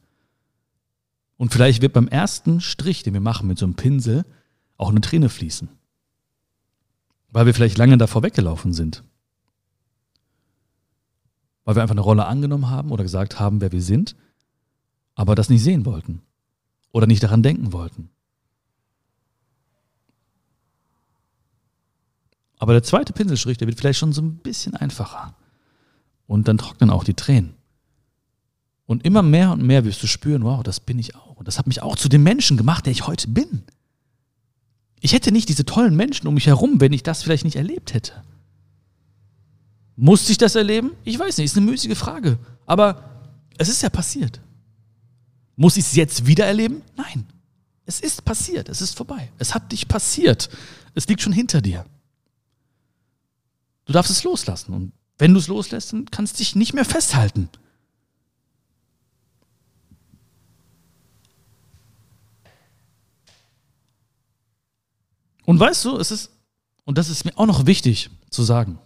Und 1.38 1.52
vielleicht 1.52 1.82
wird 1.82 1.92
beim 1.92 2.06
ersten 2.06 2.60
Strich, 2.60 3.02
den 3.02 3.14
wir 3.14 3.20
machen 3.20 3.48
mit 3.48 3.58
so 3.58 3.66
einem 3.66 3.74
Pinsel, 3.74 4.24
auch 4.76 4.90
eine 4.90 5.00
Träne 5.00 5.28
fließen. 5.28 5.68
Weil 7.30 7.46
wir 7.46 7.54
vielleicht 7.54 7.78
lange 7.78 7.98
davor 7.98 8.22
weggelaufen 8.22 8.72
sind. 8.72 9.02
Weil 11.64 11.74
wir 11.74 11.82
einfach 11.82 11.94
eine 11.94 12.00
Rolle 12.00 12.26
angenommen 12.26 12.70
haben 12.70 12.92
oder 12.92 13.02
gesagt 13.02 13.40
haben, 13.40 13.60
wer 13.60 13.72
wir 13.72 13.82
sind, 13.82 14.14
aber 15.18 15.34
das 15.34 15.50
nicht 15.50 15.64
sehen 15.64 15.84
wollten. 15.84 16.22
Oder 16.92 17.08
nicht 17.08 17.22
daran 17.22 17.42
denken 17.42 17.72
wollten. 17.72 18.08
Aber 22.58 22.72
der 22.72 22.84
zweite 22.84 23.12
Pinselstrich, 23.12 23.58
der 23.58 23.66
wird 23.66 23.78
vielleicht 23.78 23.98
schon 23.98 24.12
so 24.12 24.22
ein 24.22 24.36
bisschen 24.36 24.76
einfacher. 24.76 25.34
Und 26.28 26.46
dann 26.46 26.56
trocknen 26.56 26.90
auch 26.90 27.02
die 27.02 27.14
Tränen. 27.14 27.54
Und 28.86 29.04
immer 29.04 29.22
mehr 29.22 29.50
und 29.50 29.62
mehr 29.62 29.84
wirst 29.84 30.02
du 30.04 30.06
spüren, 30.06 30.44
wow, 30.44 30.62
das 30.62 30.78
bin 30.78 31.00
ich 31.00 31.16
auch. 31.16 31.36
Und 31.36 31.48
das 31.48 31.58
hat 31.58 31.66
mich 31.66 31.82
auch 31.82 31.96
zu 31.96 32.08
dem 32.08 32.22
Menschen 32.22 32.56
gemacht, 32.56 32.86
der 32.86 32.92
ich 32.92 33.08
heute 33.08 33.26
bin. 33.28 33.64
Ich 35.00 35.12
hätte 35.14 35.32
nicht 35.32 35.48
diese 35.48 35.64
tollen 35.64 35.96
Menschen 35.96 36.28
um 36.28 36.34
mich 36.34 36.46
herum, 36.46 36.80
wenn 36.80 36.92
ich 36.92 37.02
das 37.02 37.24
vielleicht 37.24 37.44
nicht 37.44 37.56
erlebt 37.56 37.92
hätte. 37.92 38.22
Musste 39.96 40.30
ich 40.30 40.38
das 40.38 40.54
erleben? 40.54 40.92
Ich 41.02 41.18
weiß 41.18 41.38
nicht, 41.38 41.46
ist 41.46 41.56
eine 41.56 41.66
müßige 41.66 41.98
Frage. 41.98 42.38
Aber 42.66 43.02
es 43.58 43.68
ist 43.68 43.82
ja 43.82 43.90
passiert. 43.90 44.40
Muss 45.60 45.76
ich 45.76 45.86
es 45.86 45.96
jetzt 45.96 46.24
wieder 46.24 46.46
erleben? 46.46 46.82
Nein. 46.96 47.26
Es 47.84 47.98
ist 47.98 48.24
passiert, 48.24 48.68
es 48.68 48.80
ist 48.80 48.96
vorbei. 48.96 49.32
Es 49.38 49.56
hat 49.56 49.72
dich 49.72 49.88
passiert. 49.88 50.48
Es 50.94 51.08
liegt 51.08 51.20
schon 51.20 51.32
hinter 51.32 51.60
dir. 51.60 51.84
Du 53.84 53.92
darfst 53.92 54.12
es 54.12 54.22
loslassen. 54.22 54.72
Und 54.72 54.92
wenn 55.18 55.32
du 55.32 55.40
es 55.40 55.48
loslässt, 55.48 55.92
dann 55.92 56.08
kannst 56.12 56.34
du 56.34 56.38
dich 56.38 56.54
nicht 56.54 56.74
mehr 56.74 56.84
festhalten. 56.84 57.48
Und 65.44 65.58
weißt 65.58 65.84
du, 65.86 65.96
es 65.96 66.12
ist, 66.12 66.30
und 66.84 66.98
das 66.98 67.08
ist 67.08 67.24
mir 67.24 67.36
auch 67.36 67.46
noch 67.46 67.66
wichtig 67.66 68.10
zu 68.30 68.44
sagen, 68.44 68.78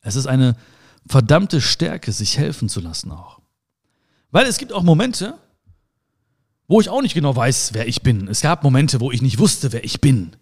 es 0.00 0.16
ist 0.16 0.28
eine 0.28 0.56
verdammte 1.06 1.60
Stärke, 1.60 2.10
sich 2.12 2.38
helfen 2.38 2.70
zu 2.70 2.80
lassen 2.80 3.12
auch. 3.12 3.42
Weil 4.30 4.46
es 4.46 4.56
gibt 4.56 4.72
auch 4.72 4.82
Momente, 4.82 5.38
wo 6.68 6.80
ich 6.80 6.90
auch 6.90 7.02
nicht 7.02 7.14
genau 7.14 7.34
weiß, 7.34 7.70
wer 7.72 7.88
ich 7.88 8.02
bin. 8.02 8.28
Es 8.28 8.42
gab 8.42 8.62
Momente, 8.62 9.00
wo 9.00 9.10
ich 9.10 9.22
nicht 9.22 9.38
wusste, 9.38 9.72
wer 9.72 9.84
ich 9.84 10.00
bin. 10.00 10.36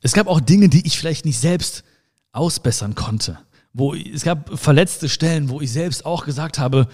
Es 0.00 0.12
gab 0.12 0.26
auch 0.26 0.40
Dinge, 0.40 0.68
die 0.68 0.86
ich 0.86 0.98
vielleicht 0.98 1.24
nicht 1.24 1.38
selbst 1.38 1.84
ausbessern 2.32 2.94
konnte. 2.94 3.38
Wo 3.72 3.94
es 3.94 4.22
gab 4.22 4.58
verletzte 4.58 5.08
Stellen, 5.08 5.50
wo 5.50 5.60
ich 5.60 5.70
selbst 5.70 6.06
auch 6.06 6.24
gesagt 6.24 6.58
habe, 6.58 6.88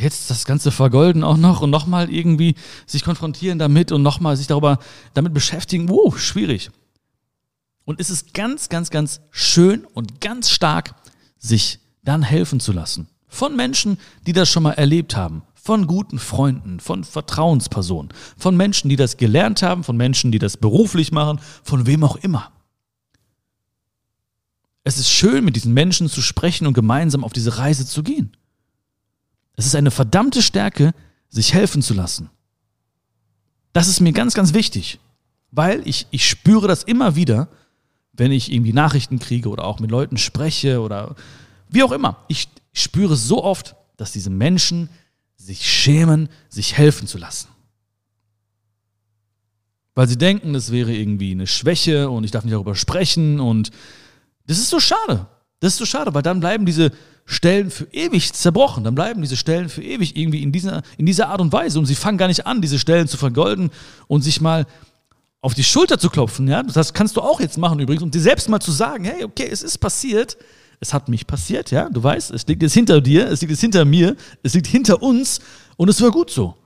jetzt 0.00 0.30
das 0.30 0.44
Ganze 0.44 0.70
vergolden 0.70 1.22
auch 1.22 1.36
noch 1.36 1.60
und 1.60 1.70
nochmal 1.70 2.10
irgendwie 2.10 2.54
sich 2.86 3.04
konfrontieren 3.04 3.58
damit 3.58 3.92
und 3.92 4.02
nochmal 4.02 4.36
sich 4.36 4.46
darüber 4.46 4.78
damit 5.14 5.34
beschäftigen, 5.34 5.88
wow, 5.88 6.18
schwierig. 6.18 6.70
Und 7.84 8.00
es 8.00 8.10
ist 8.10 8.32
ganz, 8.34 8.68
ganz, 8.68 8.90
ganz 8.90 9.20
schön 9.30 9.84
und 9.84 10.20
ganz 10.20 10.50
stark, 10.50 10.94
sich 11.38 11.80
dann 12.02 12.22
helfen 12.22 12.60
zu 12.60 12.72
lassen. 12.72 13.08
Von 13.28 13.56
Menschen, 13.56 13.98
die 14.26 14.32
das 14.32 14.48
schon 14.50 14.62
mal 14.62 14.72
erlebt 14.72 15.16
haben. 15.16 15.42
Von 15.64 15.86
guten 15.86 16.18
Freunden, 16.18 16.80
von 16.80 17.04
Vertrauenspersonen, 17.04 18.12
von 18.36 18.56
Menschen, 18.56 18.88
die 18.88 18.96
das 18.96 19.16
gelernt 19.16 19.62
haben, 19.62 19.84
von 19.84 19.96
Menschen, 19.96 20.32
die 20.32 20.40
das 20.40 20.56
beruflich 20.56 21.12
machen, 21.12 21.38
von 21.62 21.86
wem 21.86 22.02
auch 22.02 22.16
immer. 22.16 22.50
Es 24.82 24.98
ist 24.98 25.08
schön, 25.08 25.44
mit 25.44 25.54
diesen 25.54 25.72
Menschen 25.72 26.08
zu 26.08 26.20
sprechen 26.20 26.66
und 26.66 26.74
gemeinsam 26.74 27.22
auf 27.22 27.32
diese 27.32 27.58
Reise 27.58 27.86
zu 27.86 28.02
gehen. 28.02 28.36
Es 29.54 29.64
ist 29.64 29.76
eine 29.76 29.92
verdammte 29.92 30.42
Stärke, 30.42 30.94
sich 31.28 31.54
helfen 31.54 31.80
zu 31.80 31.94
lassen. 31.94 32.28
Das 33.72 33.86
ist 33.86 34.00
mir 34.00 34.12
ganz, 34.12 34.34
ganz 34.34 34.54
wichtig, 34.54 34.98
weil 35.52 35.86
ich, 35.86 36.08
ich 36.10 36.28
spüre 36.28 36.66
das 36.66 36.82
immer 36.82 37.14
wieder, 37.14 37.46
wenn 38.12 38.32
ich 38.32 38.50
irgendwie 38.50 38.72
Nachrichten 38.72 39.20
kriege 39.20 39.48
oder 39.48 39.64
auch 39.64 39.78
mit 39.78 39.92
Leuten 39.92 40.16
spreche 40.16 40.80
oder 40.80 41.14
wie 41.68 41.84
auch 41.84 41.92
immer. 41.92 42.24
Ich 42.26 42.48
spüre 42.72 43.14
so 43.14 43.44
oft, 43.44 43.76
dass 43.96 44.10
diese 44.10 44.30
Menschen 44.30 44.88
sich 45.42 45.70
schämen, 45.70 46.28
sich 46.48 46.76
helfen 46.76 47.06
zu 47.06 47.18
lassen. 47.18 47.48
Weil 49.94 50.08
sie 50.08 50.16
denken, 50.16 50.52
das 50.52 50.70
wäre 50.70 50.92
irgendwie 50.92 51.32
eine 51.32 51.46
Schwäche 51.46 52.08
und 52.08 52.24
ich 52.24 52.30
darf 52.30 52.44
nicht 52.44 52.54
darüber 52.54 52.74
sprechen 52.74 53.40
und 53.40 53.70
Das 54.46 54.58
ist 54.58 54.70
so 54.70 54.80
schade. 54.80 55.26
Das 55.60 55.74
ist 55.74 55.78
so 55.78 55.86
schade, 55.86 56.12
weil 56.14 56.22
dann 56.22 56.40
bleiben 56.40 56.66
diese 56.66 56.90
Stellen 57.24 57.70
für 57.70 57.84
ewig 57.92 58.32
zerbrochen. 58.32 58.82
Dann 58.82 58.94
bleiben 58.94 59.22
diese 59.22 59.36
Stellen 59.36 59.68
für 59.68 59.82
ewig 59.82 60.16
irgendwie 60.16 60.42
in 60.42 60.50
dieser, 60.50 60.82
in 60.98 61.06
dieser 61.06 61.28
Art 61.28 61.40
und 61.40 61.52
Weise. 61.52 61.78
Und 61.78 61.86
sie 61.86 61.94
fangen 61.94 62.18
gar 62.18 62.26
nicht 62.26 62.46
an, 62.46 62.60
diese 62.60 62.78
Stellen 62.78 63.06
zu 63.06 63.16
vergolden 63.16 63.70
und 64.08 64.22
sich 64.22 64.40
mal 64.40 64.66
auf 65.40 65.54
die 65.54 65.62
Schulter 65.62 65.98
zu 65.98 66.10
klopfen. 66.10 66.48
Ja? 66.48 66.62
Das 66.64 66.94
kannst 66.94 67.16
du 67.16 67.20
auch 67.20 67.40
jetzt 67.40 67.58
machen 67.58 67.78
übrigens. 67.78 68.02
Und 68.02 68.14
dir 68.14 68.20
selbst 68.20 68.48
mal 68.48 68.60
zu 68.60 68.72
sagen, 68.72 69.04
hey, 69.04 69.22
okay, 69.22 69.48
es 69.48 69.62
ist 69.62 69.78
passiert. 69.78 70.36
Es 70.82 70.92
hat 70.92 71.08
mich 71.08 71.28
passiert, 71.28 71.70
ja. 71.70 71.88
Du 71.88 72.02
weißt, 72.02 72.32
es 72.32 72.44
liegt 72.48 72.60
jetzt 72.60 72.72
hinter 72.74 73.00
dir, 73.00 73.28
es 73.28 73.40
liegt 73.40 73.52
jetzt 73.52 73.60
hinter 73.60 73.84
mir, 73.84 74.16
es 74.42 74.52
liegt 74.54 74.66
hinter 74.66 75.00
uns 75.00 75.38
und 75.76 75.88
es 75.88 76.02
war 76.02 76.10
gut 76.10 76.28
so. 76.28 76.56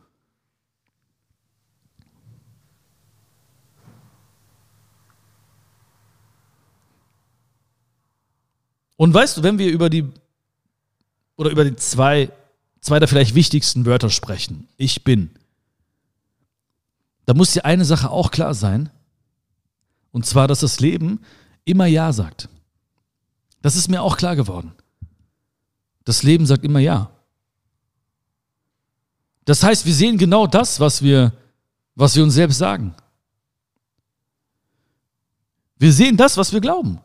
Und 8.96 9.12
weißt 9.12 9.36
du, 9.36 9.42
wenn 9.42 9.58
wir 9.58 9.70
über 9.70 9.90
die 9.90 10.08
oder 11.36 11.50
über 11.50 11.66
die 11.66 11.76
zwei, 11.76 12.30
zwei 12.80 12.98
der 12.98 13.08
vielleicht 13.08 13.34
wichtigsten 13.34 13.84
Wörter 13.84 14.08
sprechen, 14.08 14.66
ich 14.78 15.04
bin, 15.04 15.28
da 17.26 17.34
muss 17.34 17.52
dir 17.52 17.66
eine 17.66 17.84
Sache 17.84 18.08
auch 18.08 18.30
klar 18.30 18.54
sein, 18.54 18.88
und 20.10 20.24
zwar, 20.24 20.48
dass 20.48 20.60
das 20.60 20.80
Leben 20.80 21.20
immer 21.66 21.84
Ja 21.84 22.14
sagt. 22.14 22.48
Das 23.62 23.76
ist 23.76 23.88
mir 23.88 24.02
auch 24.02 24.16
klar 24.16 24.36
geworden. 24.36 24.72
Das 26.04 26.22
Leben 26.22 26.46
sagt 26.46 26.64
immer 26.64 26.80
Ja. 26.80 27.10
Das 29.44 29.62
heißt, 29.62 29.86
wir 29.86 29.94
sehen 29.94 30.18
genau 30.18 30.46
das, 30.46 30.80
was 30.80 31.02
wir, 31.02 31.32
was 31.94 32.16
wir 32.16 32.24
uns 32.24 32.34
selbst 32.34 32.58
sagen. 32.58 32.94
Wir 35.78 35.92
sehen 35.92 36.16
das, 36.16 36.36
was 36.36 36.52
wir 36.52 36.60
glauben. 36.60 37.00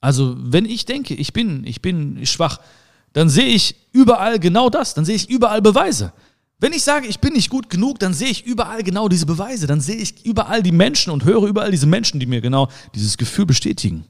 Also, 0.00 0.36
wenn 0.38 0.66
ich 0.66 0.84
denke, 0.84 1.14
ich 1.14 1.32
bin, 1.32 1.64
ich 1.66 1.80
bin 1.80 2.24
schwach, 2.26 2.60
dann 3.12 3.28
sehe 3.28 3.46
ich 3.46 3.74
überall 3.92 4.38
genau 4.38 4.68
das, 4.68 4.94
dann 4.94 5.04
sehe 5.04 5.16
ich 5.16 5.30
überall 5.30 5.62
Beweise. 5.62 6.12
Wenn 6.58 6.72
ich 6.72 6.82
sage, 6.82 7.06
ich 7.06 7.20
bin 7.20 7.34
nicht 7.34 7.50
gut 7.50 7.68
genug, 7.68 7.98
dann 7.98 8.14
sehe 8.14 8.28
ich 8.28 8.46
überall 8.46 8.82
genau 8.82 9.08
diese 9.08 9.26
Beweise, 9.26 9.66
dann 9.66 9.80
sehe 9.80 9.96
ich 9.96 10.24
überall 10.24 10.62
die 10.62 10.72
Menschen 10.72 11.12
und 11.12 11.24
höre 11.24 11.46
überall 11.46 11.70
diese 11.70 11.86
Menschen, 11.86 12.18
die 12.18 12.26
mir 12.26 12.40
genau 12.40 12.68
dieses 12.94 13.18
Gefühl 13.18 13.44
bestätigen. 13.44 14.06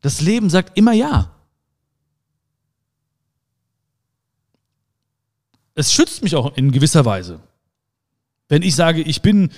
Das 0.00 0.20
Leben 0.20 0.48
sagt 0.48 0.78
immer 0.78 0.92
ja. 0.92 1.30
Es 5.74 5.92
schützt 5.92 6.22
mich 6.22 6.36
auch 6.36 6.56
in 6.56 6.72
gewisser 6.72 7.04
Weise. 7.04 7.40
Wenn 8.48 8.62
ich 8.62 8.74
sage, 8.74 9.02
ich 9.02 9.22
bin 9.22 9.50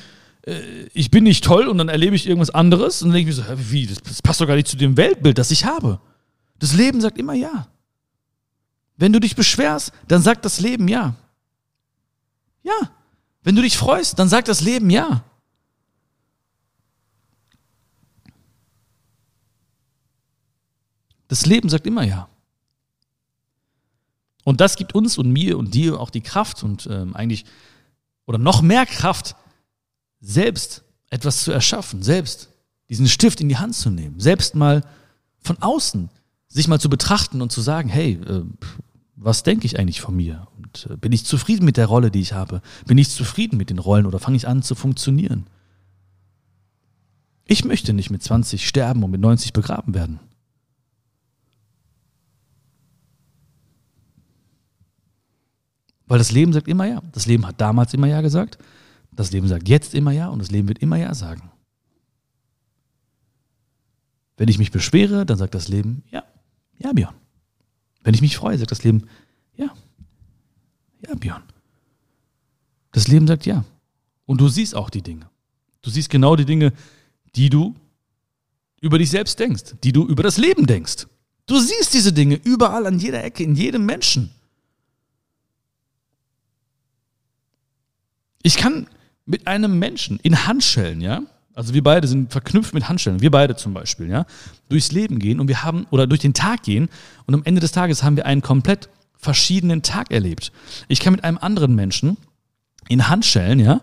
äh, 0.47 0.87
ich 0.93 1.11
bin 1.11 1.25
nicht 1.25 1.45
toll 1.45 1.69
und 1.69 1.79
dann 1.79 1.89
erlebe 1.89 2.17
ich 2.17 2.27
irgendwas 2.27 2.51
anderes 2.51 3.03
und 3.03 3.09
dann 3.09 3.17
denke 3.17 3.31
ich 3.31 3.37
mir 3.37 3.43
so, 3.45 3.71
wie, 3.71 3.87
das 3.87 4.23
passt 4.23 4.41
doch 4.41 4.47
gar 4.47 4.57
nicht 4.57 4.69
zu 4.69 4.77
dem 4.77 4.97
Weltbild, 4.97 5.39
das 5.39 5.51
ich 5.51 5.65
habe. 5.65 6.01
Das 6.59 6.75
Leben 6.75 7.01
sagt 7.01 7.19
immer 7.19 7.35
ja. 7.35 7.69
Wenn 8.97 9.13
du 9.13 9.21
dich 9.21 9.35
beschwerst, 9.37 9.93
dann 10.09 10.23
sagt 10.23 10.45
das 10.45 10.61
Leben 10.61 10.89
ja. 10.89 11.15
Ja. 12.63 12.91
Wenn 13.43 13.57
du 13.57 13.63
dich 13.63 13.77
freust, 13.77 14.19
dann 14.19 14.29
sagt 14.29 14.49
das 14.49 14.61
Leben 14.61 14.89
ja. 14.91 15.25
Das 21.29 21.47
Leben 21.47 21.69
sagt 21.69 21.87
immer 21.87 22.05
ja. 22.05 22.29
Und 24.45 24.61
das 24.61 24.77
gibt 24.77 24.95
uns 24.95 25.19
und 25.19 25.31
mir 25.33 25.59
und 25.59 25.75
dir 25.75 25.99
auch 25.99 26.11
die 26.11 26.21
Kraft 26.21 26.63
und 26.63 26.87
ähm, 26.87 27.17
eigentlich, 27.17 27.45
oder 28.27 28.39
noch 28.39 28.63
mehr 28.63 28.87
Kraft, 28.87 29.35
selbst 30.21 30.85
etwas 31.11 31.45
zu 31.45 31.53
erschaffen, 31.53 32.03
selbst 32.03 32.51
diesen 32.89 33.09
Stift 33.09 33.41
in 33.41 33.49
die 33.49 33.57
Hand 33.57 33.75
zu 33.75 33.91
nehmen, 33.91 34.21
selbst 34.21 34.55
mal 34.55 34.85
von 35.41 35.61
außen 35.61 36.11
sich 36.49 36.69
mal 36.69 36.79
zu 36.79 36.89
betrachten 36.89 37.43
und 37.43 37.51
zu 37.51 37.61
sagen, 37.61 37.89
hey, 37.89 38.13
äh, 38.13 38.45
was 39.17 39.43
denke 39.43 39.67
ich 39.67 39.79
eigentlich 39.79 40.01
von 40.01 40.17
mir? 40.17 40.49
Und 40.57 40.89
äh, 40.91 40.97
bin 40.97 41.13
ich 41.13 41.25
zufrieden 41.25 41.65
mit 41.65 41.77
der 41.77 41.87
Rolle, 41.87 42.11
die 42.11 42.21
ich 42.21 42.33
habe? 42.33 42.63
Bin 42.87 42.99
ich 42.99 43.11
zufrieden 43.11 43.57
mit 43.57 43.71
den 43.71 43.79
Rollen 43.79 44.07
oder 44.07 44.19
fange 44.19 44.37
ich 44.37 44.49
an 44.49 44.63
zu 44.63 44.75
funktionieren? 44.75 45.47
Ich 47.45 47.65
möchte 47.65 47.93
nicht 47.93 48.11
mit 48.11 48.23
20 48.23 48.67
sterben 48.67 49.03
und 49.03 49.11
mit 49.11 49.21
90 49.21 49.53
begraben 49.53 49.95
werden. 49.95 50.19
Weil 56.07 56.19
das 56.19 56.33
Leben 56.33 56.53
sagt 56.53 56.69
immer 56.69 56.87
ja. 56.87 57.03
Das 57.13 57.27
Leben 57.27 57.47
hat 57.47 57.61
damals 57.61 57.95
immer 57.95 58.07
ja 58.07 58.21
gesagt. 58.21 58.59
Das 59.13 59.31
Leben 59.31 59.49
sagt 59.49 59.69
jetzt 59.69 59.95
immer 59.95 60.13
ja 60.13 60.29
und 60.29 60.39
das 60.39 60.51
Leben 60.51 60.69
wird 60.69 60.79
immer 60.79 60.97
ja 60.97 61.15
sagen. 61.15 61.51
Wenn 64.37 64.49
ich 64.49 64.59
mich 64.59 64.73
beschwere, 64.73 65.25
dann 65.25 65.39
sagt 65.39 65.55
das 65.55 65.69
Leben 65.69 66.03
ja, 66.11 66.25
ja, 66.79 66.93
Björn. 66.93 67.15
Wenn 68.05 68.15
ich 68.15 68.21
mich 68.21 68.37
freue, 68.37 68.57
sagt 68.57 68.71
das 68.71 68.85
Leben 68.85 69.09
ja, 69.57 69.75
ja, 71.07 71.15
Björn. 71.15 71.43
Das 72.93 73.09
Leben 73.09 73.27
sagt 73.27 73.47
ja. 73.47 73.65
Und 74.27 74.41
du 74.41 74.49
siehst 74.49 74.75
auch 74.75 74.91
die 74.91 75.03
Dinge. 75.03 75.29
Du 75.83 75.91
siehst 75.91 76.11
genau 76.11 76.37
die 76.37 76.45
Dinge, 76.45 76.73
die 77.35 77.51
du 77.51 77.75
über 78.81 78.99
dich 78.99 79.11
selbst 79.11 79.39
denkst, 79.39 79.75
die 79.83 79.93
du 79.93 80.07
über 80.07 80.23
das 80.23 80.39
Leben 80.39 80.67
denkst. 80.67 81.07
Du 81.47 81.59
siehst 81.59 81.93
diese 81.93 82.13
Dinge 82.13 82.37
überall 82.37 82.87
an 82.87 82.99
jeder 82.99 83.23
Ecke, 83.25 83.43
in 83.43 83.55
jedem 83.55 83.85
Menschen. 83.85 84.31
Ich 88.43 88.57
kann 88.57 88.87
mit 89.27 89.47
einem 89.47 89.79
Menschen 89.79 90.19
in 90.23 90.47
Handschellen, 90.47 91.01
ja, 91.01 91.23
also 91.55 91.75
wir 91.75 91.83
beide 91.83 92.09
sind 92.09 92.33
verknüpft 92.33 92.75
mit 92.75 92.89
Handschellen, 92.89 93.21
wir 93.21 93.31
beide 93.31 93.57
zum 93.57 93.75
Beispiel, 93.75 94.09
ja, 94.09 94.27
durchs 94.69 94.93
Leben 94.93 95.19
gehen 95.19 95.41
und 95.41 95.49
wir 95.49 95.63
haben, 95.63 95.87
oder 95.91 96.07
durch 96.07 96.21
den 96.21 96.35
Tag 96.35 96.63
gehen 96.63 96.89
und 97.27 97.35
am 97.35 97.43
Ende 97.45 97.61
des 97.61 97.73
Tages 97.73 98.03
haben 98.03 98.17
wir 98.17 98.27
einen 98.27 98.43
komplett 98.43 98.89
verschiedenen 99.17 99.83
Tag 99.83 100.11
erlebt. 100.11 100.53
Ich 100.89 101.01
kann 101.01 101.13
mit 101.13 101.25
einem 101.25 101.39
anderen 101.39 101.75
Menschen 101.75 102.17
in 102.89 103.09
Handschellen, 103.09 103.61
ja, 103.61 103.81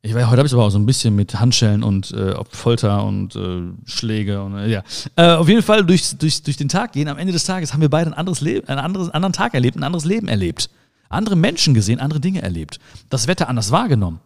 ich 0.00 0.14
weiß, 0.14 0.26
heute 0.28 0.38
habe 0.38 0.46
ich 0.46 0.54
aber 0.54 0.64
auch 0.64 0.70
so 0.70 0.78
ein 0.78 0.86
bisschen 0.86 1.16
mit 1.16 1.40
Handschellen 1.40 1.82
und 1.82 2.12
äh, 2.12 2.32
Folter 2.50 3.04
und 3.04 3.34
äh, 3.34 3.62
Schläge 3.84 4.42
und 4.42 4.56
äh, 4.56 4.68
ja. 4.68 4.84
Äh, 5.16 5.32
auf 5.32 5.48
jeden 5.48 5.62
Fall 5.62 5.84
durch, 5.84 6.16
durch, 6.16 6.42
durch 6.44 6.56
den 6.56 6.68
Tag 6.68 6.92
gehen. 6.92 7.08
Am 7.08 7.18
Ende 7.18 7.32
des 7.32 7.44
Tages 7.44 7.72
haben 7.72 7.80
wir 7.80 7.90
beide 7.90 8.10
ein 8.10 8.14
anderes 8.14 8.40
Leben, 8.40 8.68
einen 8.68 8.78
anderes, 8.78 9.10
anderen 9.10 9.32
Tag 9.32 9.54
erlebt, 9.54 9.76
ein 9.76 9.82
anderes 9.82 10.04
Leben 10.04 10.28
erlebt. 10.28 10.70
Andere 11.08 11.34
Menschen 11.34 11.74
gesehen, 11.74 11.98
andere 11.98 12.20
Dinge 12.20 12.42
erlebt. 12.42 12.78
Das 13.10 13.26
Wetter 13.26 13.48
anders 13.48 13.72
wahrgenommen. 13.72 14.20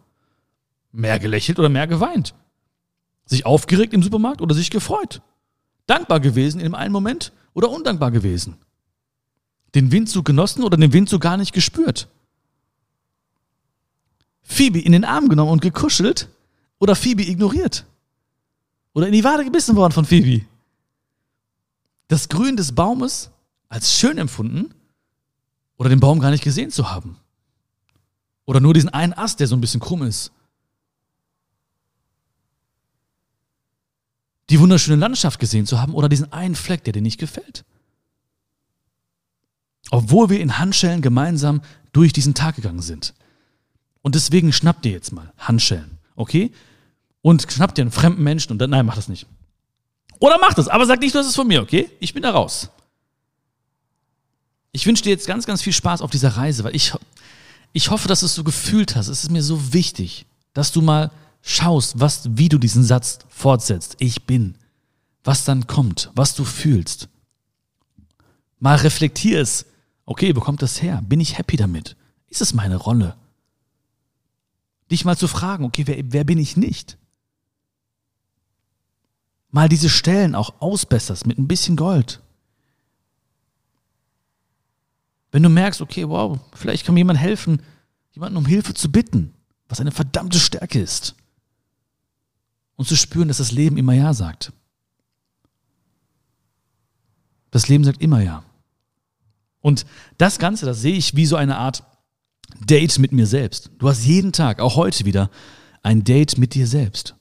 Mehr 0.91 1.17
gelächelt 1.17 1.57
oder 1.57 1.69
mehr 1.69 1.87
geweint. 1.87 2.35
Sich 3.25 3.45
aufgeregt 3.45 3.93
im 3.93 4.03
Supermarkt 4.03 4.41
oder 4.41 4.53
sich 4.53 4.69
gefreut. 4.69 5.21
Dankbar 5.85 6.19
gewesen 6.19 6.59
in 6.59 6.75
einem 6.75 6.91
Moment 6.91 7.31
oder 7.53 7.69
undankbar 7.69 8.11
gewesen. 8.11 8.55
Den 9.75 9.91
Windzug 9.91 10.25
genossen 10.25 10.63
oder 10.63 10.77
den 10.77 10.93
Windzug 10.93 11.21
gar 11.21 11.37
nicht 11.37 11.53
gespürt. 11.53 12.07
Phoebe 14.43 14.79
in 14.79 14.91
den 14.91 15.05
Arm 15.05 15.29
genommen 15.29 15.51
und 15.51 15.61
gekuschelt 15.61 16.27
oder 16.79 16.95
Phoebe 16.95 17.23
ignoriert. 17.23 17.85
Oder 18.93 19.07
in 19.07 19.13
die 19.13 19.23
Wade 19.23 19.43
gebissen 19.43 19.75
worden 19.75 19.93
von 19.93 20.05
Phoebe. 20.05 20.45
Das 22.07 22.29
Grün 22.29 22.57
des 22.57 22.73
Baumes 22.73 23.31
als 23.69 23.97
schön 23.97 24.17
empfunden 24.17 24.73
oder 25.77 25.89
den 25.89 25.99
Baum 25.99 26.19
gar 26.19 26.29
nicht 26.29 26.43
gesehen 26.43 26.69
zu 26.69 26.91
haben. 26.91 27.17
Oder 28.45 28.59
nur 28.59 28.73
diesen 28.73 28.89
einen 28.89 29.13
Ast, 29.13 29.39
der 29.39 29.47
so 29.47 29.55
ein 29.55 29.61
bisschen 29.61 29.79
krumm 29.79 30.03
ist. 30.03 30.31
Die 34.53 34.59
wunderschöne 34.59 34.97
Landschaft 34.97 35.39
gesehen 35.39 35.65
zu 35.65 35.81
haben 35.81 35.95
oder 35.95 36.07
diesen 36.07 36.31
einen 36.31 36.53
Fleck, 36.53 36.83
der 36.83 36.93
dir 36.93 37.01
nicht 37.01 37.19
gefällt. 37.19 37.65
Obwohl 39.89 40.29
wir 40.29 40.39
in 40.39 40.59
Handschellen 40.59 41.01
gemeinsam 41.01 41.61
durch 41.91 42.13
diesen 42.13 42.35
Tag 42.35 42.57
gegangen 42.57 42.83
sind. 42.83 43.15
Und 44.03 44.13
deswegen 44.13 44.53
schnapp 44.53 44.83
dir 44.83 44.91
jetzt 44.91 45.11
mal 45.11 45.33
Handschellen, 45.39 45.97
okay? 46.15 46.51
Und 47.23 47.51
schnapp 47.51 47.73
dir 47.73 47.81
einen 47.81 47.91
fremden 47.91 48.21
Menschen 48.21 48.51
und 48.51 48.59
dann, 48.59 48.69
nein, 48.69 48.85
mach 48.85 48.95
das 48.95 49.07
nicht. 49.07 49.25
Oder 50.19 50.37
mach 50.39 50.53
das, 50.53 50.67
aber 50.67 50.85
sag 50.85 50.99
nicht, 50.99 51.15
du 51.15 51.19
hast 51.19 51.25
es 51.25 51.35
von 51.35 51.47
mir, 51.47 51.63
okay? 51.63 51.89
Ich 51.99 52.13
bin 52.13 52.21
da 52.21 52.29
raus. 52.29 52.69
Ich 54.71 54.85
wünsche 54.85 55.01
dir 55.01 55.09
jetzt 55.09 55.25
ganz, 55.25 55.47
ganz 55.47 55.63
viel 55.63 55.73
Spaß 55.73 56.01
auf 56.01 56.11
dieser 56.11 56.37
Reise, 56.37 56.63
weil 56.63 56.75
ich, 56.75 56.93
ich 57.71 57.89
hoffe, 57.89 58.07
dass 58.07 58.19
du 58.19 58.27
es 58.27 58.35
so 58.35 58.43
gefühlt 58.43 58.95
hast. 58.95 59.07
Es 59.07 59.23
ist 59.23 59.31
mir 59.31 59.41
so 59.41 59.73
wichtig, 59.73 60.27
dass 60.53 60.71
du 60.71 60.83
mal 60.83 61.09
schaust, 61.43 61.99
was, 61.99 62.37
wie 62.37 62.49
du 62.49 62.57
diesen 62.57 62.83
Satz 62.83 63.19
fortsetzt, 63.27 63.97
ich 63.99 64.25
bin, 64.25 64.55
was 65.23 65.45
dann 65.45 65.67
kommt, 65.67 66.09
was 66.15 66.33
du 66.33 66.45
fühlst. 66.45 67.09
Mal 68.59 68.77
reflektier 68.77 69.41
es. 69.41 69.65
Okay, 70.05 70.35
wo 70.35 70.39
kommt 70.39 70.61
das 70.61 70.81
her? 70.81 71.01
Bin 71.05 71.19
ich 71.19 71.37
happy 71.37 71.57
damit? 71.57 71.95
Ist 72.27 72.41
es 72.41 72.53
meine 72.53 72.77
Rolle? 72.77 73.15
Dich 74.89 75.05
mal 75.05 75.17
zu 75.17 75.27
fragen, 75.27 75.65
okay, 75.65 75.85
wer, 75.85 75.97
wer 76.11 76.23
bin 76.23 76.37
ich 76.37 76.57
nicht? 76.57 76.97
Mal 79.51 79.69
diese 79.69 79.89
Stellen 79.89 80.35
auch 80.35 80.61
ausbesserst 80.61 81.27
mit 81.27 81.37
ein 81.37 81.47
bisschen 81.47 81.75
Gold. 81.75 82.21
Wenn 85.31 85.43
du 85.43 85.49
merkst, 85.49 85.81
okay, 85.81 86.07
wow, 86.07 86.39
vielleicht 86.53 86.85
kann 86.85 86.93
mir 86.93 87.01
jemand 87.01 87.19
helfen, 87.19 87.61
jemanden 88.11 88.37
um 88.37 88.45
Hilfe 88.45 88.73
zu 88.73 88.91
bitten, 88.91 89.33
was 89.67 89.81
eine 89.81 89.91
verdammte 89.91 90.39
Stärke 90.39 90.79
ist. 90.79 91.15
Und 92.75 92.87
zu 92.87 92.95
spüren, 92.95 93.27
dass 93.27 93.37
das 93.37 93.51
Leben 93.51 93.77
immer 93.77 93.93
Ja 93.93 94.13
sagt. 94.13 94.51
Das 97.51 97.67
Leben 97.67 97.83
sagt 97.83 98.01
immer 98.01 98.21
Ja. 98.21 98.43
Und 99.61 99.85
das 100.17 100.39
Ganze, 100.39 100.65
das 100.65 100.81
sehe 100.81 100.95
ich 100.95 101.15
wie 101.15 101.25
so 101.25 101.37
eine 101.37 101.57
Art 101.57 101.83
Date 102.59 102.99
mit 102.99 103.11
mir 103.13 103.25
selbst. 103.25 103.71
Du 103.77 103.87
hast 103.87 104.05
jeden 104.05 104.33
Tag, 104.33 104.59
auch 104.59 104.75
heute 104.75 105.05
wieder, 105.05 105.29
ein 105.81 106.03
Date 106.03 106.37
mit 106.37 106.53
dir 106.53 106.67
selbst. 106.67 107.15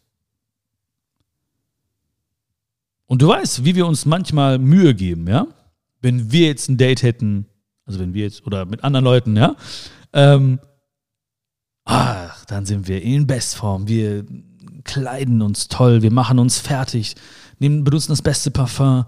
Und 3.07 3.23
du 3.23 3.29
weißt, 3.29 3.65
wie 3.65 3.75
wir 3.75 3.87
uns 3.87 4.07
manchmal 4.07 4.59
Mühe 4.59 4.95
geben, 4.95 5.29
ja? 5.29 5.47
Wenn 6.01 6.33
wir 6.33 6.47
jetzt 6.47 6.69
ein 6.69 6.79
Date 6.79 7.03
hätten, 7.03 7.47
also 7.85 8.01
wenn 8.01 8.15
wir 8.15 8.25
jetzt, 8.25 8.47
oder 8.47 8.65
mit 8.65 8.83
anderen 8.83 9.05
Leuten, 9.05 9.37
ja? 9.37 9.55
Ähm, 10.13 10.61
ach, 11.85 12.45
dann 12.47 12.65
sind 12.65 12.89
wir 12.89 13.03
in 13.03 13.27
Bestform. 13.27 13.87
Wir 13.87 14.25
kleiden 14.85 15.43
uns 15.43 15.69
toll, 15.69 16.03
wir 16.03 16.13
machen 16.13 16.39
uns 16.39 16.59
fertig, 16.59 17.15
nehmen, 17.59 17.85
benutzen 17.85 18.13
das 18.13 18.23
beste 18.23 18.51
Parfum, 18.51 19.05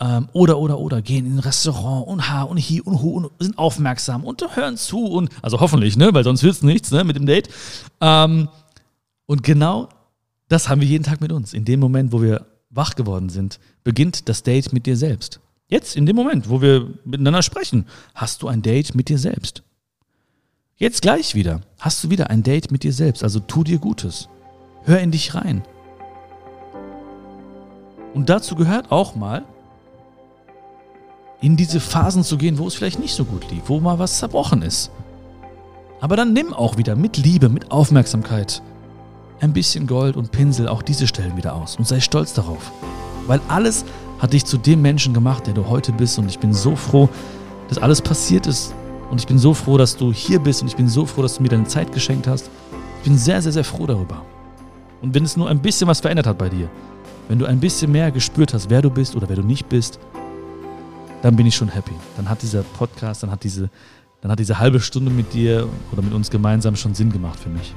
ähm, 0.00 0.28
oder, 0.32 0.58
oder, 0.58 0.78
oder, 0.78 1.02
gehen 1.02 1.26
in 1.26 1.34
ein 1.34 1.38
Restaurant 1.40 2.06
und 2.06 2.30
ha 2.30 2.42
und 2.42 2.58
hi 2.58 2.80
und 2.80 3.02
hu 3.02 3.16
und 3.16 3.30
sind 3.38 3.58
aufmerksam 3.58 4.24
und 4.24 4.42
hören 4.56 4.76
zu 4.76 5.04
und, 5.06 5.30
also 5.42 5.60
hoffentlich, 5.60 5.96
ne, 5.96 6.12
weil 6.14 6.24
sonst 6.24 6.42
wird's 6.42 6.62
nichts, 6.62 6.90
ne, 6.90 7.04
mit 7.04 7.16
dem 7.16 7.26
Date. 7.26 7.48
Ähm, 8.00 8.48
und 9.26 9.42
genau 9.42 9.88
das 10.48 10.68
haben 10.68 10.80
wir 10.80 10.88
jeden 10.88 11.04
Tag 11.04 11.20
mit 11.20 11.32
uns. 11.32 11.52
In 11.52 11.64
dem 11.64 11.80
Moment, 11.80 12.12
wo 12.12 12.22
wir 12.22 12.46
wach 12.70 12.96
geworden 12.96 13.28
sind, 13.28 13.60
beginnt 13.84 14.28
das 14.28 14.42
Date 14.42 14.72
mit 14.72 14.86
dir 14.86 14.96
selbst. 14.96 15.40
Jetzt, 15.68 15.96
in 15.96 16.06
dem 16.06 16.16
Moment, 16.16 16.48
wo 16.48 16.60
wir 16.60 16.88
miteinander 17.04 17.42
sprechen, 17.42 17.86
hast 18.14 18.42
du 18.42 18.48
ein 18.48 18.62
Date 18.62 18.94
mit 18.94 19.08
dir 19.08 19.18
selbst. 19.18 19.62
Jetzt 20.76 21.02
gleich 21.02 21.34
wieder 21.34 21.60
hast 21.78 22.02
du 22.02 22.10
wieder 22.10 22.30
ein 22.30 22.42
Date 22.42 22.70
mit 22.70 22.82
dir 22.84 22.92
selbst. 22.92 23.22
Also 23.22 23.38
tu 23.38 23.64
dir 23.64 23.78
Gutes. 23.78 24.28
Hör 24.84 24.98
in 24.98 25.10
dich 25.10 25.34
rein. 25.34 25.62
Und 28.14 28.28
dazu 28.28 28.54
gehört 28.54 28.90
auch 28.90 29.14
mal, 29.14 29.44
in 31.40 31.56
diese 31.56 31.80
Phasen 31.80 32.22
zu 32.22 32.36
gehen, 32.36 32.58
wo 32.58 32.66
es 32.66 32.74
vielleicht 32.74 32.98
nicht 32.98 33.14
so 33.14 33.24
gut 33.24 33.50
lief, 33.50 33.62
wo 33.66 33.80
mal 33.80 33.98
was 33.98 34.18
zerbrochen 34.18 34.62
ist. 34.62 34.90
Aber 36.00 36.16
dann 36.16 36.32
nimm 36.32 36.52
auch 36.52 36.76
wieder 36.76 36.96
mit 36.96 37.16
Liebe, 37.16 37.48
mit 37.48 37.70
Aufmerksamkeit 37.70 38.62
ein 39.40 39.52
bisschen 39.52 39.86
Gold 39.86 40.16
und 40.16 40.32
Pinsel 40.32 40.68
auch 40.68 40.82
diese 40.82 41.06
Stellen 41.06 41.36
wieder 41.36 41.54
aus 41.54 41.76
und 41.76 41.86
sei 41.86 42.00
stolz 42.00 42.34
darauf. 42.34 42.72
Weil 43.26 43.40
alles 43.48 43.84
hat 44.18 44.32
dich 44.34 44.44
zu 44.44 44.58
dem 44.58 44.82
Menschen 44.82 45.14
gemacht, 45.14 45.46
der 45.46 45.54
du 45.54 45.66
heute 45.68 45.92
bist 45.92 46.18
und 46.18 46.28
ich 46.28 46.38
bin 46.38 46.52
so 46.52 46.76
froh, 46.76 47.08
dass 47.68 47.78
alles 47.78 48.02
passiert 48.02 48.46
ist 48.46 48.74
und 49.10 49.18
ich 49.18 49.26
bin 49.26 49.38
so 49.38 49.54
froh, 49.54 49.78
dass 49.78 49.96
du 49.96 50.12
hier 50.12 50.40
bist 50.40 50.62
und 50.62 50.68
ich 50.68 50.76
bin 50.76 50.88
so 50.88 51.06
froh, 51.06 51.22
dass 51.22 51.36
du 51.36 51.42
mir 51.42 51.48
deine 51.48 51.64
Zeit 51.64 51.92
geschenkt 51.92 52.26
hast. 52.26 52.50
Ich 52.98 53.04
bin 53.04 53.16
sehr, 53.16 53.40
sehr, 53.40 53.52
sehr 53.52 53.64
froh 53.64 53.86
darüber. 53.86 54.24
Und 55.02 55.14
wenn 55.14 55.24
es 55.24 55.36
nur 55.36 55.48
ein 55.48 55.60
bisschen 55.60 55.88
was 55.88 56.00
verändert 56.00 56.26
hat 56.26 56.38
bei 56.38 56.48
dir, 56.48 56.68
wenn 57.28 57.38
du 57.38 57.46
ein 57.46 57.60
bisschen 57.60 57.92
mehr 57.92 58.10
gespürt 58.10 58.52
hast, 58.54 58.70
wer 58.70 58.82
du 58.82 58.90
bist 58.90 59.16
oder 59.16 59.28
wer 59.28 59.36
du 59.36 59.42
nicht 59.42 59.68
bist, 59.68 59.98
dann 61.22 61.36
bin 61.36 61.46
ich 61.46 61.54
schon 61.54 61.68
happy. 61.68 61.92
Dann 62.16 62.28
hat 62.28 62.42
dieser 62.42 62.62
Podcast, 62.62 63.22
dann 63.22 63.30
hat 63.30 63.44
diese, 63.44 63.70
dann 64.20 64.30
hat 64.30 64.38
diese 64.38 64.58
halbe 64.58 64.80
Stunde 64.80 65.10
mit 65.10 65.32
dir 65.32 65.68
oder 65.92 66.02
mit 66.02 66.12
uns 66.12 66.30
gemeinsam 66.30 66.76
schon 66.76 66.94
Sinn 66.94 67.12
gemacht 67.12 67.38
für 67.38 67.50
mich. 67.50 67.74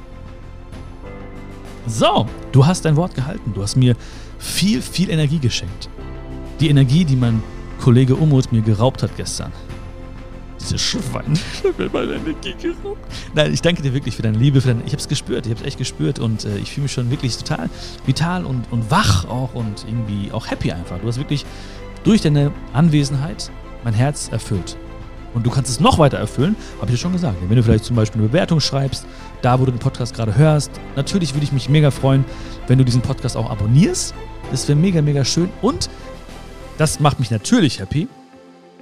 So, 1.85 2.27
du 2.51 2.65
hast 2.65 2.85
dein 2.85 2.95
Wort 2.95 3.13
gehalten. 3.13 3.51
Du 3.53 3.61
hast 3.61 3.75
mir 3.75 3.95
viel, 4.39 4.81
viel 4.81 5.09
Energie 5.09 5.39
geschenkt. 5.39 5.89
Die 6.59 6.69
Energie, 6.69 7.03
die 7.03 7.15
mein 7.15 7.43
Kollege 7.81 8.15
Umut 8.15 8.51
mir 8.51 8.61
geraubt 8.61 9.03
hat 9.03 9.15
gestern. 9.17 9.51
Diese 10.63 10.79
Schwein 10.79 11.37
hat 11.63 11.77
mir 11.77 11.89
meine 11.91 12.13
Energie 12.13 12.55
geraubt. 12.61 12.99
Nein, 13.35 13.53
ich 13.53 13.61
danke 13.61 13.81
dir 13.81 13.93
wirklich 13.93 14.15
für 14.15 14.21
deine 14.21 14.37
Liebe. 14.37 14.61
Für 14.61 14.69
deine, 14.69 14.81
ich 14.85 14.93
habe 14.93 14.97
es 14.97 15.07
gespürt, 15.07 15.45
ich 15.45 15.51
habe 15.51 15.61
es 15.61 15.67
echt 15.67 15.77
gespürt 15.77 16.19
und 16.19 16.45
äh, 16.45 16.57
ich 16.57 16.71
fühle 16.71 16.83
mich 16.83 16.93
schon 16.93 17.11
wirklich 17.11 17.37
total 17.37 17.69
vital 18.05 18.45
und, 18.45 18.71
und 18.71 18.89
wach 18.89 19.25
auch 19.25 19.53
und 19.53 19.85
irgendwie 19.87 20.31
auch 20.31 20.49
happy 20.49 20.71
einfach. 20.71 20.99
Du 20.99 21.07
hast 21.07 21.17
wirklich 21.17 21.45
durch 22.03 22.21
deine 22.21 22.51
Anwesenheit 22.71 23.51
mein 23.83 23.93
Herz 23.93 24.29
erfüllt. 24.31 24.77
Und 25.33 25.45
du 25.45 25.49
kannst 25.49 25.69
es 25.69 25.79
noch 25.79 25.97
weiter 25.97 26.17
erfüllen, 26.17 26.55
habe 26.79 26.91
ich 26.91 26.97
ja 26.97 27.01
schon 27.01 27.11
gesagt. 27.11 27.37
Wenn 27.47 27.55
du 27.55 27.63
vielleicht 27.63 27.85
zum 27.85 27.95
Beispiel 27.95 28.21
eine 28.21 28.29
Bewertung 28.29 28.59
schreibst, 28.59 29.05
da 29.41 29.59
wo 29.59 29.65
du 29.65 29.71
den 29.71 29.79
Podcast 29.79 30.13
gerade 30.15 30.35
hörst, 30.37 30.71
natürlich 30.95 31.33
würde 31.33 31.43
ich 31.43 31.51
mich 31.51 31.69
mega 31.69 31.91
freuen, 31.91 32.23
wenn 32.67 32.77
du 32.77 32.85
diesen 32.85 33.01
Podcast 33.01 33.35
auch 33.35 33.49
abonnierst. 33.49 34.13
Das 34.51 34.67
wäre 34.67 34.77
mega, 34.77 35.01
mega 35.01 35.25
schön. 35.25 35.49
Und 35.61 35.89
das 36.77 36.99
macht 36.99 37.19
mich 37.19 37.31
natürlich 37.31 37.79
happy. 37.79 38.07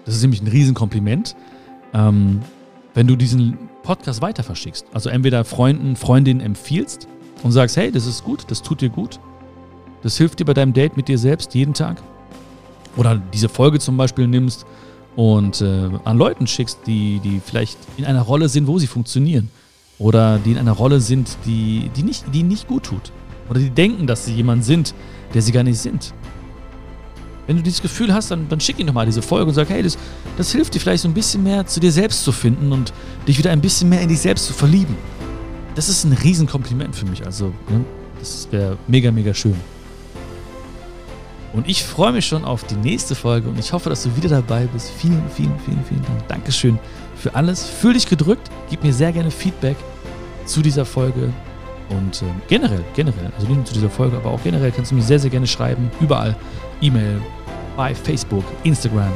Das 0.05 0.15
ist 0.15 0.21
nämlich 0.21 0.41
ein 0.41 0.47
Riesenkompliment, 0.47 1.35
ähm, 1.93 2.41
wenn 2.93 3.07
du 3.07 3.15
diesen 3.15 3.57
Podcast 3.83 4.21
weiter 4.21 4.43
verschickst. 4.43 4.85
Also 4.93 5.09
entweder 5.09 5.43
Freunden, 5.45 5.95
Freundinnen 5.95 6.41
empfiehlst 6.41 7.07
und 7.43 7.51
sagst, 7.51 7.77
hey, 7.77 7.91
das 7.91 8.05
ist 8.05 8.23
gut, 8.23 8.45
das 8.49 8.61
tut 8.61 8.81
dir 8.81 8.89
gut. 8.89 9.19
Das 10.03 10.17
hilft 10.17 10.39
dir 10.39 10.45
bei 10.45 10.53
deinem 10.53 10.73
Date 10.73 10.97
mit 10.97 11.07
dir 11.07 11.17
selbst 11.17 11.53
jeden 11.53 11.73
Tag 11.73 12.01
oder 12.97 13.21
diese 13.33 13.49
Folge 13.49 13.79
zum 13.79 13.97
Beispiel 13.97 14.27
nimmst 14.27 14.65
und 15.15 15.61
äh, 15.61 15.89
an 16.03 16.17
Leuten 16.17 16.47
schickst, 16.47 16.79
die, 16.85 17.19
die 17.19 17.41
vielleicht 17.43 17.77
in 17.97 18.05
einer 18.05 18.21
Rolle 18.21 18.49
sind, 18.49 18.67
wo 18.67 18.79
sie 18.79 18.87
funktionieren. 18.87 19.49
Oder 19.99 20.39
die 20.39 20.51
in 20.51 20.57
einer 20.57 20.71
Rolle 20.71 20.99
sind, 20.99 21.37
die, 21.45 21.91
die, 21.95 22.03
nicht, 22.03 22.25
die 22.33 22.43
nicht 22.43 22.67
gut 22.67 22.83
tut. 22.83 23.11
Oder 23.49 23.59
die 23.59 23.69
denken, 23.69 24.07
dass 24.07 24.25
sie 24.25 24.33
jemand 24.33 24.65
sind, 24.65 24.95
der 25.33 25.41
sie 25.41 25.51
gar 25.51 25.63
nicht 25.63 25.77
sind. 25.77 26.13
Wenn 27.51 27.57
du 27.57 27.63
dieses 27.63 27.81
Gefühl 27.81 28.13
hast, 28.13 28.31
dann, 28.31 28.47
dann 28.47 28.61
schick 28.61 28.79
ihnen 28.79 28.87
doch 28.87 28.93
mal 28.93 29.05
diese 29.05 29.21
Folge 29.21 29.49
und 29.49 29.53
sag, 29.53 29.67
hey, 29.67 29.83
das, 29.83 29.97
das 30.37 30.53
hilft 30.53 30.73
dir 30.73 30.79
vielleicht 30.79 31.03
so 31.03 31.09
ein 31.09 31.13
bisschen 31.13 31.43
mehr 31.43 31.67
zu 31.67 31.81
dir 31.81 31.91
selbst 31.91 32.23
zu 32.23 32.31
finden 32.31 32.71
und 32.71 32.93
dich 33.27 33.37
wieder 33.37 33.51
ein 33.51 33.59
bisschen 33.59 33.89
mehr 33.89 33.99
in 33.99 34.07
dich 34.07 34.21
selbst 34.21 34.45
zu 34.45 34.53
verlieben. 34.53 34.95
Das 35.75 35.89
ist 35.89 36.05
ein 36.05 36.13
Riesenkompliment 36.13 36.95
für 36.95 37.05
mich. 37.05 37.25
Also, 37.25 37.47
ne? 37.67 37.83
das 38.21 38.47
wäre 38.51 38.77
mega, 38.87 39.11
mega 39.11 39.33
schön. 39.33 39.55
Und 41.51 41.67
ich 41.67 41.83
freue 41.83 42.13
mich 42.13 42.25
schon 42.25 42.45
auf 42.45 42.63
die 42.63 42.75
nächste 42.75 43.15
Folge 43.15 43.49
und 43.49 43.59
ich 43.59 43.73
hoffe, 43.73 43.89
dass 43.89 44.03
du 44.03 44.15
wieder 44.15 44.29
dabei 44.29 44.69
bist. 44.71 44.89
Vielen, 44.97 45.21
vielen, 45.35 45.59
vielen, 45.65 45.83
vielen 45.83 46.03
Dank. 46.03 46.27
Dankeschön 46.29 46.79
für 47.17 47.35
alles. 47.35 47.67
Fühl 47.67 47.95
dich 47.95 48.07
gedrückt. 48.07 48.49
Gib 48.69 48.81
mir 48.81 48.93
sehr 48.93 49.11
gerne 49.11 49.29
Feedback 49.29 49.75
zu 50.45 50.61
dieser 50.61 50.85
Folge. 50.85 51.33
Und 51.89 52.21
äh, 52.21 52.25
generell, 52.47 52.85
generell, 52.95 53.29
also 53.35 53.45
nicht 53.45 53.57
nur 53.57 53.65
zu 53.65 53.73
dieser 53.73 53.89
Folge, 53.89 54.15
aber 54.15 54.29
auch 54.31 54.41
generell 54.41 54.71
kannst 54.71 54.91
du 54.91 54.95
mir 54.95 55.01
sehr, 55.01 55.19
sehr 55.19 55.29
gerne 55.29 55.47
schreiben. 55.47 55.91
Überall. 55.99 56.37
E-Mail, 56.81 57.21
bei 57.75 57.95
Facebook, 57.95 58.43
Instagram, 58.63 59.11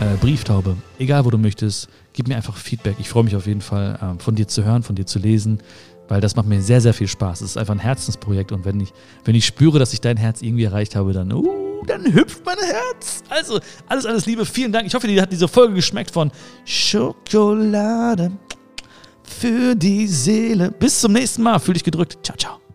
äh, 0.00 0.16
Brieftaube. 0.20 0.76
Egal, 0.98 1.24
wo 1.24 1.30
du 1.30 1.38
möchtest. 1.38 1.88
Gib 2.12 2.28
mir 2.28 2.36
einfach 2.36 2.56
Feedback. 2.56 2.96
Ich 2.98 3.08
freue 3.08 3.24
mich 3.24 3.36
auf 3.36 3.46
jeden 3.46 3.60
Fall, 3.60 3.98
äh, 4.00 4.22
von 4.22 4.34
dir 4.34 4.48
zu 4.48 4.64
hören, 4.64 4.82
von 4.82 4.96
dir 4.96 5.06
zu 5.06 5.18
lesen 5.18 5.60
weil 6.08 6.20
das 6.20 6.36
macht 6.36 6.46
mir 6.46 6.60
sehr, 6.62 6.80
sehr 6.80 6.94
viel 6.94 7.08
Spaß. 7.08 7.40
Es 7.40 7.50
ist 7.50 7.56
einfach 7.56 7.74
ein 7.74 7.80
Herzensprojekt 7.80 8.52
und 8.52 8.64
wenn 8.64 8.80
ich, 8.80 8.92
wenn 9.24 9.34
ich 9.34 9.46
spüre, 9.46 9.78
dass 9.78 9.92
ich 9.92 10.00
dein 10.00 10.16
Herz 10.16 10.42
irgendwie 10.42 10.64
erreicht 10.64 10.96
habe, 10.96 11.12
dann, 11.12 11.32
uh, 11.32 11.84
dann 11.86 12.12
hüpft 12.12 12.44
mein 12.44 12.58
Herz. 12.58 13.22
Also, 13.28 13.60
alles, 13.88 14.06
alles 14.06 14.26
Liebe, 14.26 14.44
vielen 14.46 14.72
Dank. 14.72 14.86
Ich 14.86 14.94
hoffe, 14.94 15.06
dir 15.06 15.22
hat 15.22 15.32
diese 15.32 15.48
Folge 15.48 15.74
geschmeckt 15.74 16.10
von 16.10 16.30
Schokolade 16.64 18.32
für 19.22 19.74
die 19.74 20.06
Seele. 20.06 20.70
Bis 20.70 21.00
zum 21.00 21.12
nächsten 21.12 21.42
Mal. 21.42 21.58
Fühl 21.58 21.74
dich 21.74 21.84
gedrückt. 21.84 22.18
Ciao, 22.22 22.36
ciao. 22.36 22.65